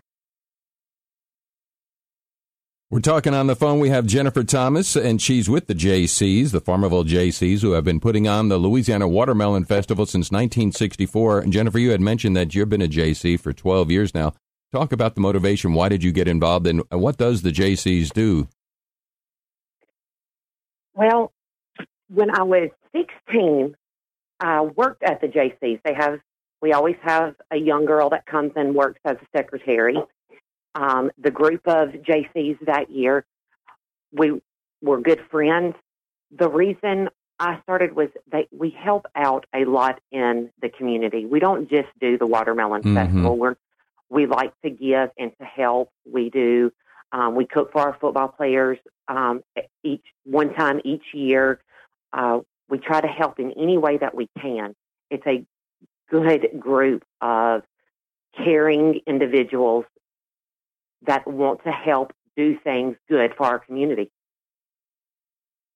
We're 2.92 3.00
talking 3.00 3.34
on 3.34 3.48
the 3.48 3.56
phone. 3.56 3.80
We 3.80 3.90
have 3.90 4.06
Jennifer 4.06 4.44
Thomas, 4.44 4.96
and 4.96 5.20
she's 5.20 5.50
with 5.50 5.66
the 5.66 5.74
JCs, 5.74 6.52
the 6.52 6.62
Farmerville 6.62 7.08
JCs, 7.08 7.62
who 7.62 7.72
have 7.72 7.84
been 7.84 8.00
putting 8.00 8.28
on 8.28 8.50
the 8.50 8.60
Louisiana 8.60 9.08
Watermelon 9.08 9.66
Festival 9.66 10.06
since 10.06 10.30
1964. 10.30 11.40
And 11.40 11.52
Jennifer, 11.52 11.80
you 11.80 11.90
had 11.90 12.02
mentioned 12.02 12.38
that 12.38 12.54
you've 12.54 12.70
been 12.70 12.84
a 12.84 12.88
JC 12.88 13.40
for 13.40 13.52
12 13.52 13.90
years 13.90 14.14
now. 14.14 14.34
Talk 14.72 14.92
about 14.92 15.16
the 15.16 15.22
motivation. 15.22 15.74
Why 15.74 15.90
did 15.90 16.04
you 16.04 16.12
get 16.12 16.28
involved, 16.28 16.68
and 16.68 16.84
what 16.92 17.18
does 17.18 17.42
the 17.42 17.52
JCs 17.52 18.14
do? 18.14 18.48
Well, 20.94 21.34
when 22.10 22.36
I 22.36 22.44
was 22.44 22.70
16, 22.96 23.76
I 24.40 24.62
worked 24.62 25.04
at 25.04 25.22
the 25.22 25.28
JCs. 25.28 25.82
They 25.84 25.94
have, 25.94 26.20
we 26.62 26.74
always 26.74 26.96
have 27.02 27.36
a 27.52 27.58
young 27.58 27.86
girl 27.86 28.10
that 28.10 28.26
comes 28.26 28.52
and 28.56 28.76
works 28.76 29.00
as 29.06 29.18
a 29.18 29.38
secretary. 29.38 29.98
Um, 30.76 31.12
the 31.18 31.32
group 31.32 31.68
of 31.68 31.90
JCs 31.90 32.66
that 32.66 32.90
year, 32.90 33.26
we 34.12 34.42
were 34.82 35.00
good 35.00 35.22
friends. 35.30 35.76
The 36.36 36.50
reason 36.50 37.10
I 37.40 37.60
started 37.62 37.96
was 37.96 38.10
that 38.32 38.48
we 38.52 38.70
help 38.70 39.06
out 39.16 39.46
a 39.54 39.66
lot 39.66 40.00
in 40.12 40.50
the 40.62 40.70
community. 40.70 41.26
We 41.26 41.40
don't 41.40 41.70
just 41.70 41.90
do 42.00 42.18
the 42.18 42.26
watermelon 42.28 42.84
Mhm. 42.84 42.96
festival. 42.96 43.38
We're 43.38 43.56
we 44.10 44.28
like 44.28 44.54
to 44.62 44.70
give 44.70 45.10
and 45.18 45.32
to 45.40 45.46
help. 45.46 45.90
We 46.06 46.30
do. 46.30 46.72
Um, 47.12 47.34
we 47.36 47.46
cook 47.46 47.72
for 47.72 47.82
our 47.82 47.98
football 48.00 48.28
players 48.28 48.78
um, 49.08 49.44
each 49.84 50.06
one 50.24 50.54
time 50.54 50.82
each 50.84 51.14
year. 51.14 51.60
Uh, 52.14 52.40
we 52.70 52.78
try 52.78 53.02
to 53.02 53.08
help 53.08 53.40
in 53.40 53.52
any 53.52 53.78
way 53.78 53.98
that 53.98 54.16
we 54.16 54.30
can. 54.40 54.74
It's 55.10 55.26
a 55.28 55.46
good 56.10 56.60
group 56.60 57.04
of 57.22 57.64
caring 58.38 59.02
individuals 59.08 59.86
that 61.06 61.28
want 61.28 61.64
to 61.66 61.72
help 61.72 62.14
do 62.36 62.58
things 62.64 62.96
good 63.10 63.32
for 63.38 63.46
our 63.46 63.60
community. 63.60 64.12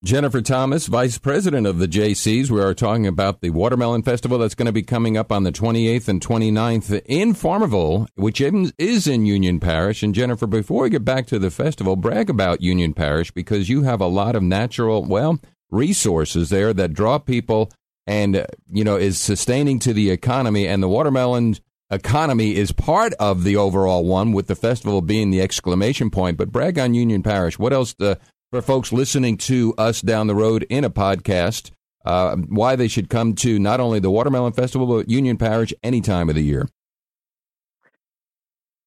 Jennifer 0.03 0.41
Thomas, 0.41 0.86
Vice 0.86 1.17
President 1.17 1.65
of 1.65 1.79
the 1.79 1.88
JCs. 1.88 2.51
We 2.51 2.62
are 2.62 2.75
talking 2.75 3.08
about 3.08 3.41
the 3.41 3.50
Watermelon 3.50 4.03
Festival 4.03 4.38
that's 4.38 4.53
going 4.53 4.67
to 4.67 4.72
be 4.72 4.84
coming 4.84 5.17
up 5.17 5.32
on 5.32 5.44
the 5.44 5.51
28th 5.51 6.08
and 6.08 6.22
29th 6.22 7.01
in 7.08 7.34
Farmerville, 7.34 8.08
which 8.13 8.39
is 8.39 9.08
in 9.08 9.25
Union 9.25 9.60
Parish. 9.60 10.03
And 10.03 10.13
Jennifer, 10.13 10.46
before 10.46 10.84
we 10.84 10.91
get 10.91 11.03
back 11.03 11.25
to 11.27 11.39
the 11.39 11.50
festival, 11.50 11.96
brag 11.96 12.29
about 12.29 12.62
Union 12.62 12.94
Parish 12.94 13.32
because 13.32 13.70
you 13.70 13.82
have 13.84 14.00
a 14.00 14.06
lot 14.06 14.36
of 14.36 14.44
natural, 14.44 15.03
well, 15.03 15.39
resources 15.69 16.50
there 16.50 16.74
that 16.74 16.93
draw 16.93 17.17
people 17.17 17.71
and, 18.05 18.38
uh, 18.38 18.45
you 18.71 18.83
know, 18.83 18.95
is 18.95 19.19
sustaining 19.19 19.79
to 19.79 19.93
the 19.93 20.09
economy. 20.09 20.67
And 20.67 20.81
the 20.81 20.88
watermelon 20.88 21.57
economy 21.89 22.55
is 22.55 22.71
part 22.71 23.13
of 23.13 23.43
the 23.43 23.55
overall 23.55 24.05
one, 24.05 24.31
with 24.31 24.47
the 24.47 24.55
festival 24.55 25.01
being 25.01 25.29
the 25.29 25.41
exclamation 25.41 26.09
point. 26.09 26.38
But 26.38 26.51
brag 26.51 26.79
on 26.79 26.93
Union 26.93 27.24
Parish. 27.24 27.59
What 27.59 27.74
else 27.74 27.95
uh, 28.00 28.15
for 28.51 28.62
folks 28.62 28.93
listening 28.93 29.38
to 29.38 29.74
us 29.77 30.01
down 30.01 30.27
the 30.27 30.36
road 30.36 30.65
in 30.69 30.83
a 30.83 30.89
podcast? 30.89 31.71
Uh, 32.05 32.38
why 32.38 32.77
they 32.77 32.88
should 32.88 33.09
come 33.09 33.36
to 33.36 33.59
not 33.59 33.81
only 33.81 34.00
the 34.00 34.09
Watermelon 34.09 34.53
Festival 34.53 34.88
but 34.88 35.09
Union 35.09 35.36
Parish 35.36 35.74
any 35.83 36.00
time 36.00 36.29
of 36.29 36.36
the 36.36 36.43
year. 36.43 36.69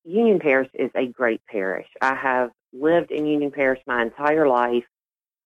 Union 0.05 0.39
Parish 0.39 0.71
is 0.73 0.91
a 0.95 1.07
great 1.07 1.43
parish. 1.47 1.87
I 2.01 2.15
have 2.15 2.51
lived 2.73 3.11
in 3.11 3.27
Union 3.27 3.51
Parish 3.51 3.81
my 3.87 4.01
entire 4.01 4.49
life. 4.49 4.85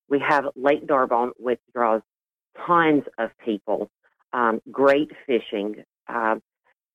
We 0.08 0.20
have 0.20 0.46
Lake 0.54 0.86
D'Arbonne, 0.86 1.32
which 1.36 1.60
draws 1.72 2.02
tons 2.66 3.04
of 3.18 3.30
people. 3.44 3.90
Um, 4.32 4.60
great 4.70 5.10
fishing. 5.26 5.84
Um, 6.08 6.42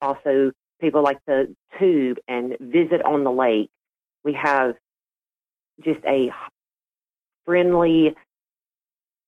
also, 0.02 0.52
people 0.80 1.04
like 1.04 1.24
to 1.26 1.56
tube 1.80 2.18
and 2.28 2.56
visit 2.60 3.04
on 3.04 3.24
the 3.24 3.32
lake. 3.32 3.70
We 4.24 4.34
have 4.34 4.76
just 5.84 6.04
a 6.06 6.32
friendly, 7.46 8.16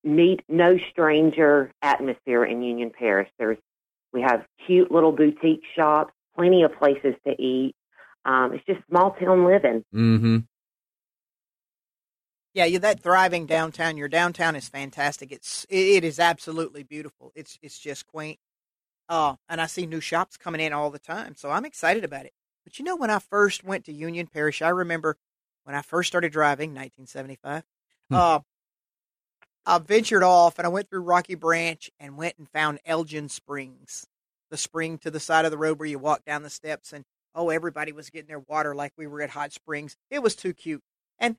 meet 0.04 0.42
no 0.48 0.78
stranger 0.90 1.72
atmosphere 1.82 2.44
in 2.44 2.62
Union 2.62 2.90
Parish. 2.96 3.28
There's 3.38 3.58
we 4.12 4.20
have 4.22 4.44
cute 4.66 4.90
little 4.90 5.12
boutique 5.12 5.62
shops, 5.74 6.12
plenty 6.36 6.62
of 6.64 6.76
places 6.78 7.14
to 7.26 7.30
eat. 7.40 7.74
Um, 8.24 8.52
it's 8.52 8.64
just 8.66 8.86
small 8.88 9.12
town 9.12 9.46
living. 9.46 9.84
Mm-hmm. 9.94 10.38
Yeah, 12.54 12.66
you 12.66 12.78
that 12.80 13.00
thriving 13.00 13.46
downtown. 13.46 13.96
Your 13.96 14.08
downtown 14.08 14.56
is 14.56 14.68
fantastic. 14.68 15.32
It's 15.32 15.66
it, 15.70 16.04
is 16.04 16.18
absolutely 16.18 16.82
beautiful. 16.82 17.32
It's 17.34 17.58
it's 17.62 17.78
just 17.78 18.06
quaint. 18.06 18.38
Uh, 19.08 19.36
and 19.48 19.60
I 19.60 19.66
see 19.66 19.86
new 19.86 20.00
shops 20.00 20.36
coming 20.36 20.60
in 20.60 20.72
all 20.72 20.90
the 20.90 20.98
time, 20.98 21.34
so 21.36 21.50
I'm 21.50 21.64
excited 21.64 22.04
about 22.04 22.26
it. 22.26 22.32
But 22.64 22.78
you 22.78 22.84
know, 22.84 22.96
when 22.96 23.10
I 23.10 23.18
first 23.18 23.64
went 23.64 23.84
to 23.86 23.92
Union 23.92 24.26
Parish, 24.26 24.62
I 24.62 24.68
remember 24.68 25.16
when 25.64 25.74
I 25.74 25.82
first 25.82 26.08
started 26.08 26.32
driving, 26.32 26.70
1975. 26.70 27.64
Hmm. 28.08 28.14
Uh, 28.14 28.38
I 29.64 29.78
ventured 29.78 30.22
off 30.22 30.58
and 30.58 30.66
I 30.66 30.70
went 30.70 30.90
through 30.90 31.02
Rocky 31.02 31.36
Branch 31.36 31.90
and 32.00 32.16
went 32.16 32.34
and 32.38 32.48
found 32.48 32.80
Elgin 32.84 33.28
Springs, 33.28 34.06
the 34.50 34.56
spring 34.56 34.98
to 34.98 35.10
the 35.10 35.20
side 35.20 35.44
of 35.44 35.50
the 35.50 35.58
road 35.58 35.78
where 35.78 35.88
you 35.88 35.98
walk 35.98 36.24
down 36.24 36.42
the 36.42 36.50
steps 36.50 36.92
and 36.92 37.04
oh, 37.34 37.48
everybody 37.48 37.92
was 37.92 38.10
getting 38.10 38.28
their 38.28 38.40
water 38.40 38.74
like 38.74 38.92
we 38.96 39.06
were 39.06 39.22
at 39.22 39.30
Hot 39.30 39.52
Springs. 39.52 39.96
It 40.10 40.22
was 40.22 40.34
too 40.34 40.52
cute. 40.52 40.82
And 41.18 41.36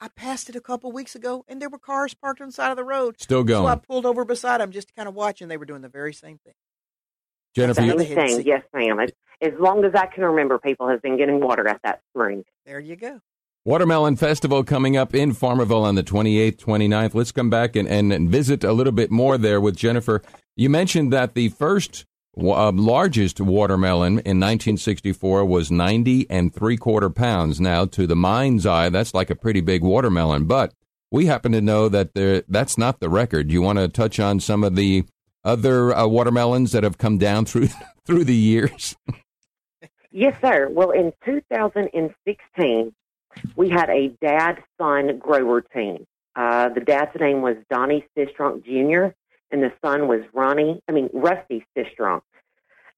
I 0.00 0.08
passed 0.08 0.48
it 0.48 0.56
a 0.56 0.60
couple 0.60 0.92
weeks 0.92 1.14
ago 1.14 1.44
and 1.48 1.60
there 1.60 1.68
were 1.68 1.78
cars 1.78 2.14
parked 2.14 2.40
on 2.40 2.48
the 2.48 2.52
side 2.52 2.70
of 2.70 2.76
the 2.76 2.84
road. 2.84 3.16
Still 3.20 3.44
going. 3.44 3.64
So 3.64 3.66
I 3.66 3.76
pulled 3.76 4.06
over 4.06 4.24
beside 4.24 4.60
them 4.60 4.70
just 4.70 4.94
kind 4.94 5.08
of 5.08 5.14
watching. 5.14 5.48
They 5.48 5.56
were 5.56 5.64
doing 5.64 5.82
the 5.82 5.88
very 5.88 6.12
same 6.12 6.38
thing. 6.38 6.54
Jennifer, 7.54 7.80
Same 7.80 7.86
you, 7.86 7.92
Another 7.94 8.14
thing. 8.14 8.46
Yes, 8.46 8.62
ma'am. 8.74 9.00
As, 9.00 9.10
as 9.40 9.52
long 9.58 9.84
as 9.84 9.94
I 9.94 10.06
can 10.06 10.24
remember, 10.24 10.58
people 10.58 10.88
have 10.88 11.00
been 11.00 11.16
getting 11.16 11.40
water 11.40 11.66
at 11.66 11.80
that 11.84 12.02
spring. 12.10 12.44
There 12.66 12.78
you 12.78 12.96
go. 12.96 13.20
Watermelon 13.64 14.16
Festival 14.16 14.62
coming 14.62 14.96
up 14.96 15.14
in 15.14 15.32
Farmerville 15.32 15.82
on 15.82 15.96
the 15.96 16.04
28th, 16.04 16.56
29th. 16.56 17.14
Let's 17.14 17.32
come 17.32 17.50
back 17.50 17.74
and, 17.74 17.88
and, 17.88 18.12
and 18.12 18.30
visit 18.30 18.62
a 18.62 18.72
little 18.72 18.92
bit 18.92 19.10
more 19.10 19.38
there 19.38 19.60
with 19.60 19.74
Jennifer. 19.74 20.22
You 20.54 20.70
mentioned 20.70 21.12
that 21.12 21.34
the 21.34 21.48
first 21.48 22.04
uh, 22.38 22.72
largest 22.72 23.40
watermelon 23.40 24.12
in 24.12 24.40
1964 24.40 25.44
was 25.44 25.70
90 25.70 26.28
and 26.30 26.54
three 26.54 26.76
quarter 26.76 27.10
pounds. 27.10 27.60
Now, 27.60 27.86
to 27.86 28.06
the 28.06 28.16
mind's 28.16 28.66
eye, 28.66 28.88
that's 28.88 29.14
like 29.14 29.30
a 29.30 29.36
pretty 29.36 29.60
big 29.60 29.82
watermelon, 29.82 30.44
but 30.44 30.72
we 31.10 31.26
happen 31.26 31.52
to 31.52 31.60
know 31.60 31.88
that 31.88 32.14
there, 32.14 32.42
that's 32.48 32.76
not 32.76 33.00
the 33.00 33.08
record. 33.08 33.50
You 33.50 33.62
want 33.62 33.78
to 33.78 33.88
touch 33.88 34.20
on 34.20 34.40
some 34.40 34.64
of 34.64 34.76
the 34.76 35.04
other 35.44 35.94
uh, 35.94 36.06
watermelons 36.06 36.72
that 36.72 36.82
have 36.82 36.98
come 36.98 37.18
down 37.18 37.44
through 37.44 37.68
through 38.06 38.24
the 38.24 38.34
years? 38.34 38.96
Yes, 40.12 40.34
sir. 40.40 40.66
Well, 40.70 40.92
in 40.92 41.12
2016, 41.26 42.94
we 43.54 43.68
had 43.68 43.90
a 43.90 44.08
dad 44.22 44.62
son 44.80 45.18
grower 45.18 45.60
team. 45.60 46.06
Uh, 46.34 46.70
the 46.70 46.80
dad's 46.80 47.20
name 47.20 47.42
was 47.42 47.56
Donnie 47.68 48.02
Sistrunk 48.16 48.64
Jr., 48.64 49.14
and 49.50 49.62
the 49.62 49.72
son 49.84 50.08
was 50.08 50.20
Ronnie, 50.32 50.80
I 50.88 50.92
mean, 50.92 51.08
Rusty 51.12 51.64
Sistrunk. 51.76 52.22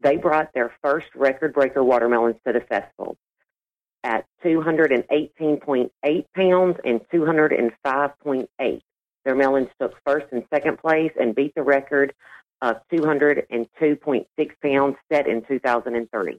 They 0.01 0.17
brought 0.17 0.53
their 0.55 0.73
first 0.83 1.07
record 1.15 1.53
breaker 1.53 1.83
watermelons 1.83 2.37
to 2.47 2.53
the 2.53 2.61
festival 2.61 3.17
at 4.05 4.25
218.8 4.45 6.25
pounds 6.35 6.77
and 6.85 7.01
205.8. 7.13 8.81
Their 9.25 9.35
melons 9.35 9.69
took 9.81 9.95
first 10.07 10.27
and 10.33 10.45
second 10.55 10.79
place 10.79 11.13
and 11.21 11.35
beat 11.35 11.53
the 11.55 11.63
record 11.63 12.15
of 12.63 12.77
202.6 12.93 14.27
pounds 14.63 14.97
set 15.13 15.27
in 15.27 15.43
2003. 15.47 16.39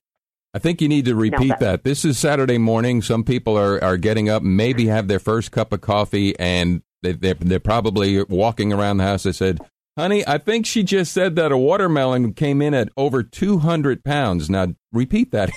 I 0.51 0.59
think 0.59 0.81
you 0.81 0.87
need 0.87 1.05
to 1.05 1.15
repeat 1.15 1.49
that- 1.49 1.59
that. 1.59 1.83
This 1.83 2.03
is 2.03 2.17
Saturday 2.17 2.57
morning. 2.57 3.01
Some 3.01 3.23
people 3.23 3.57
are, 3.57 3.83
are 3.83 3.97
getting 3.97 4.29
up, 4.29 4.41
maybe 4.41 4.87
have 4.87 5.07
their 5.07 5.19
first 5.19 5.51
cup 5.51 5.71
of 5.71 5.81
coffee, 5.81 6.37
and 6.39 6.81
they, 7.03 7.11
they're, 7.11 7.35
they're 7.35 7.59
probably 7.59 8.23
walking 8.23 8.73
around 8.73 8.97
the 8.97 9.03
house. 9.03 9.23
They 9.23 9.31
said, 9.31 9.59
Honey, 9.97 10.25
I 10.27 10.37
think 10.37 10.65
she 10.65 10.83
just 10.83 11.11
said 11.11 11.35
that 11.35 11.51
a 11.51 11.57
watermelon 11.57 12.33
came 12.33 12.61
in 12.61 12.73
at 12.73 12.89
over 12.95 13.21
200 13.23 14.03
pounds. 14.03 14.49
Now, 14.49 14.67
repeat 14.93 15.31
that. 15.31 15.49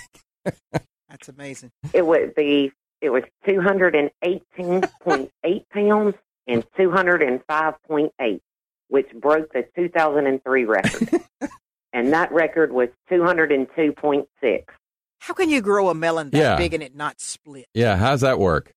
That's 1.09 1.29
amazing. 1.29 1.71
It 1.93 2.07
was 2.07 2.31
the 2.37 2.71
it 3.01 3.11
was 3.11 3.23
two 3.47 3.61
hundred 3.61 3.95
and 3.95 4.11
eighteen 4.23 4.83
point 5.03 5.31
eight 5.45 5.69
pounds 5.71 6.15
and 6.47 6.65
two 6.77 6.91
hundred 6.91 7.23
and 7.23 7.41
five 7.47 7.75
point 7.87 8.13
eight, 8.21 8.41
which 8.89 9.11
broke 9.13 9.53
the 9.53 9.65
two 9.77 9.89
thousand 9.89 10.27
and 10.27 10.43
three 10.43 10.65
record. 10.65 11.21
and 11.93 12.13
that 12.13 12.33
record 12.33 12.73
was 12.73 12.89
two 13.09 13.23
hundred 13.23 13.53
and 13.53 13.67
two 13.77 13.93
point 13.93 14.27
six. 14.41 14.73
How 15.21 15.35
can 15.35 15.51
you 15.51 15.61
grow 15.61 15.89
a 15.91 15.95
melon 15.95 16.31
that 16.31 16.39
Yeah. 16.39 16.57
big 16.57 16.75
and 16.75 16.83
it 16.83 16.97
not 16.97 17.21
split? 17.21 17.67
yeah, 17.75 17.97
how's 17.97 18.23
that 18.23 18.39
work? 18.41 18.73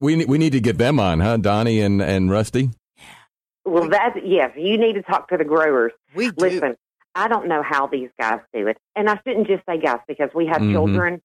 We, 0.00 0.22
we 0.26 0.36
need 0.36 0.52
to 0.52 0.60
get 0.60 0.76
them 0.76 1.00
on, 1.00 1.20
huh, 1.20 1.38
Donnie 1.38 1.80
and, 1.80 2.02
and 2.02 2.30
Rusty? 2.30 2.70
Well, 3.64 3.88
that's 3.88 4.18
yes. 4.24 4.52
You 4.56 4.78
need 4.78 4.94
to 4.94 5.02
talk 5.02 5.28
to 5.28 5.36
the 5.36 5.44
growers. 5.44 5.92
We 6.14 6.26
do. 6.30 6.34
Listen, 6.38 6.76
I 7.14 7.28
don't 7.28 7.46
know 7.48 7.62
how 7.62 7.86
these 7.86 8.08
guys 8.18 8.40
do 8.54 8.66
it, 8.68 8.78
and 8.96 9.08
I 9.10 9.18
shouldn't 9.26 9.46
just 9.46 9.64
say 9.68 9.78
guys 9.78 9.98
because 10.08 10.30
we 10.34 10.46
have 10.46 10.58
Mhm. 10.62 10.72
children. 10.72 11.22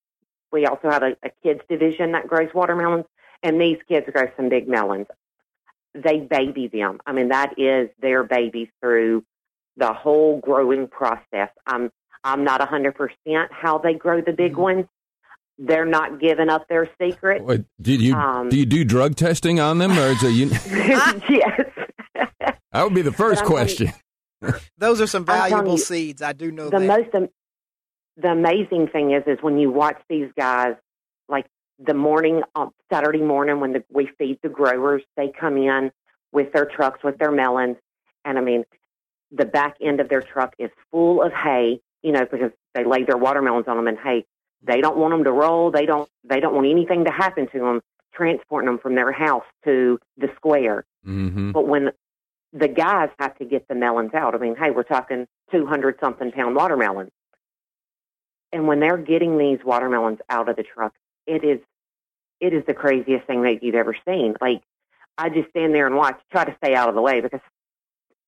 We 0.52 0.66
also 0.66 0.90
have 0.90 1.04
a, 1.04 1.16
a 1.24 1.30
kids 1.44 1.62
division 1.70 2.12
that 2.14 2.28
grows 2.28 2.54
watermelons, 2.54 3.06
and 3.44 3.60
these 3.60 3.78
kids 3.88 4.08
grow 4.12 4.28
some 4.38 4.50
big 4.50 4.68
melons. 4.68 5.08
They 5.94 6.20
baby 6.20 6.68
them. 6.68 7.00
I 7.06 7.14
mean, 7.14 7.30
that 7.30 7.58
is 7.58 7.90
their 8.02 8.24
baby 8.24 8.70
through 8.82 9.24
the 9.78 9.94
whole 9.94 10.40
growing 10.40 10.88
process. 10.88 11.50
I'm 11.66 11.92
I'm 12.24 12.44
not 12.44 12.62
a 12.62 12.66
hundred 12.66 12.96
percent 12.96 13.52
how 13.52 13.78
they 13.78 13.94
grow 13.94 14.20
the 14.22 14.34
big 14.34 14.58
ones. 14.58 14.86
They're 15.58 15.86
not 15.86 16.20
giving 16.20 16.50
up 16.50 16.68
their 16.68 16.90
secret. 17.02 17.44
What, 17.44 17.62
did 17.82 18.02
you 18.02 18.14
Um, 18.16 18.50
do 18.50 18.58
you 18.58 18.66
do 18.66 18.84
drug 18.84 19.16
testing 19.16 19.60
on 19.62 19.78
them, 19.78 19.92
or 19.98 20.08
is 20.08 20.22
it 20.24 20.32
you? 20.32 20.48
yes. 21.30 21.62
That 22.72 22.84
would 22.84 22.94
be 22.94 23.04
the 23.04 23.14
first 23.14 23.44
I'm 23.44 23.48
telling 23.48 23.64
question. 23.68 23.94
Those 24.78 25.00
are 25.00 25.08
some 25.08 25.24
valuable 25.24 25.74
you, 25.74 25.78
seeds. 25.78 26.22
I 26.22 26.34
do 26.34 26.52
know 26.52 26.70
the 26.70 26.80
that. 26.80 26.86
most 26.86 27.16
am- 27.16 27.30
the 28.18 28.30
amazing 28.32 28.88
thing 28.92 29.12
is 29.12 29.24
is 29.28 29.38
when 29.42 29.58
you 29.58 29.72
watch 29.72 29.98
these 30.10 30.30
guys 30.38 30.76
like 31.30 31.46
the 31.80 31.94
morning 31.94 32.42
on 32.54 32.72
Saturday 32.92 33.22
morning 33.22 33.60
when 33.60 33.74
the, 33.74 33.84
we 33.90 34.10
feed 34.18 34.40
the 34.44 34.50
growers 34.50 35.02
they 35.18 35.32
come 35.40 35.58
in 35.58 35.92
with 36.32 36.52
their 36.54 36.66
trucks 36.66 37.04
with 37.04 37.18
their 37.18 37.32
melons 37.32 37.78
and 38.24 38.38
I 38.38 38.42
mean 38.42 38.66
the 39.32 39.46
back 39.46 39.76
end 39.82 40.00
of 40.00 40.10
their 40.10 40.22
truck 40.22 40.54
is 40.60 40.70
full 40.92 41.24
of 41.24 41.32
hay 41.34 41.80
you 42.04 42.12
know 42.12 42.26
because 42.30 42.52
they 42.74 42.86
lay 42.86 43.04
their 43.04 43.18
watermelons 43.18 43.68
on 43.68 43.78
them 43.78 43.88
in 43.88 43.98
hay 43.98 44.26
they 44.62 44.82
don't 44.82 44.98
want 44.98 45.14
them 45.14 45.24
to 45.24 45.32
roll 45.32 45.72
they 45.72 45.86
don't 45.86 46.10
they 46.24 46.40
don't 46.40 46.54
want 46.56 46.68
anything 46.68 47.06
to 47.06 47.12
happen 47.12 47.48
to 47.52 47.60
them 47.60 47.82
transporting 48.14 48.68
them 48.68 48.80
from 48.80 48.96
their 48.96 49.12
house 49.12 49.44
to 49.64 50.00
the 50.18 50.28
square 50.36 50.86
hmm 51.04 51.52
but 51.52 51.68
when 51.68 51.92
the 52.58 52.68
guys 52.70 53.10
have 53.20 53.38
to 53.38 53.46
get 53.46 53.68
the 53.68 53.76
melons 53.76 54.14
out, 54.14 54.34
I 54.34 54.38
mean, 54.38 54.56
hey, 54.56 54.72
we're 54.72 54.84
talking 54.84 55.28
200 55.52 56.00
something 56.00 56.32
pound 56.32 56.56
watermelons. 56.56 57.12
And 58.54 58.68
when 58.68 58.80
they're 58.80 58.98
getting 58.98 59.38
these 59.38 59.60
watermelons 59.66 60.20
out 60.30 60.48
of 60.48 60.56
the 60.56 60.64
truck, 60.64 60.94
it 61.28 61.44
is, 61.44 61.60
it 62.40 62.54
is 62.54 62.64
the 62.66 62.74
craziest 62.74 63.28
thing 63.28 63.42
that 63.44 63.62
you've 63.62 63.76
ever 63.76 63.96
seen. 64.08 64.36
Like, 64.40 64.62
I 65.18 65.30
just 65.30 65.50
stand 65.50 65.76
there 65.76 65.86
and 65.86 65.96
watch, 65.96 66.20
try 66.32 66.46
to 66.46 66.56
stay 66.64 66.76
out 66.76 66.88
of 66.88 66.96
the 66.96 67.02
way 67.02 67.20
because 67.20 67.42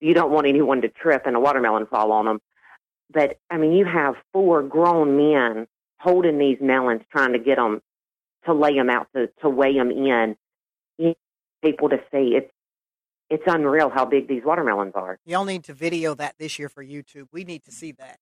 you 0.02 0.14
don't 0.14 0.32
want 0.32 0.48
anyone 0.48 0.82
to 0.82 0.90
trip 0.90 1.24
and 1.26 1.36
a 1.36 1.40
watermelon 1.40 1.86
fall 1.86 2.12
on 2.12 2.26
them. 2.26 2.40
But 3.12 3.40
I 3.50 3.58
mean, 3.58 3.72
you 3.72 3.86
have 3.86 4.16
four 4.34 4.62
grown 4.62 5.16
men 5.16 5.68
holding 6.00 6.38
these 6.38 6.58
melons, 6.60 7.02
trying 7.12 7.34
to 7.34 7.40
get 7.40 7.56
them 7.56 7.82
to 8.46 8.54
lay 8.54 8.76
them 8.76 8.90
out 8.90 9.08
to 9.16 9.28
to 9.42 9.50
weigh 9.50 9.74
them 9.74 9.92
in. 9.92 10.36
People 11.64 11.90
to 11.90 11.98
see 12.12 12.36
it's 12.36 12.52
it's 13.30 13.44
unreal 13.46 13.90
how 13.90 14.06
big 14.06 14.28
these 14.28 14.44
watermelons 14.46 14.94
are. 14.96 15.20
Y'all 15.26 15.46
need 15.46 15.64
to 15.66 15.74
video 15.74 16.14
that 16.16 16.36
this 16.40 16.58
year 16.60 16.70
for 16.70 16.84
YouTube. 16.84 17.28
We 17.32 17.44
need 17.44 17.64
to 17.66 17.72
see 17.72 17.92
that. 17.94 18.18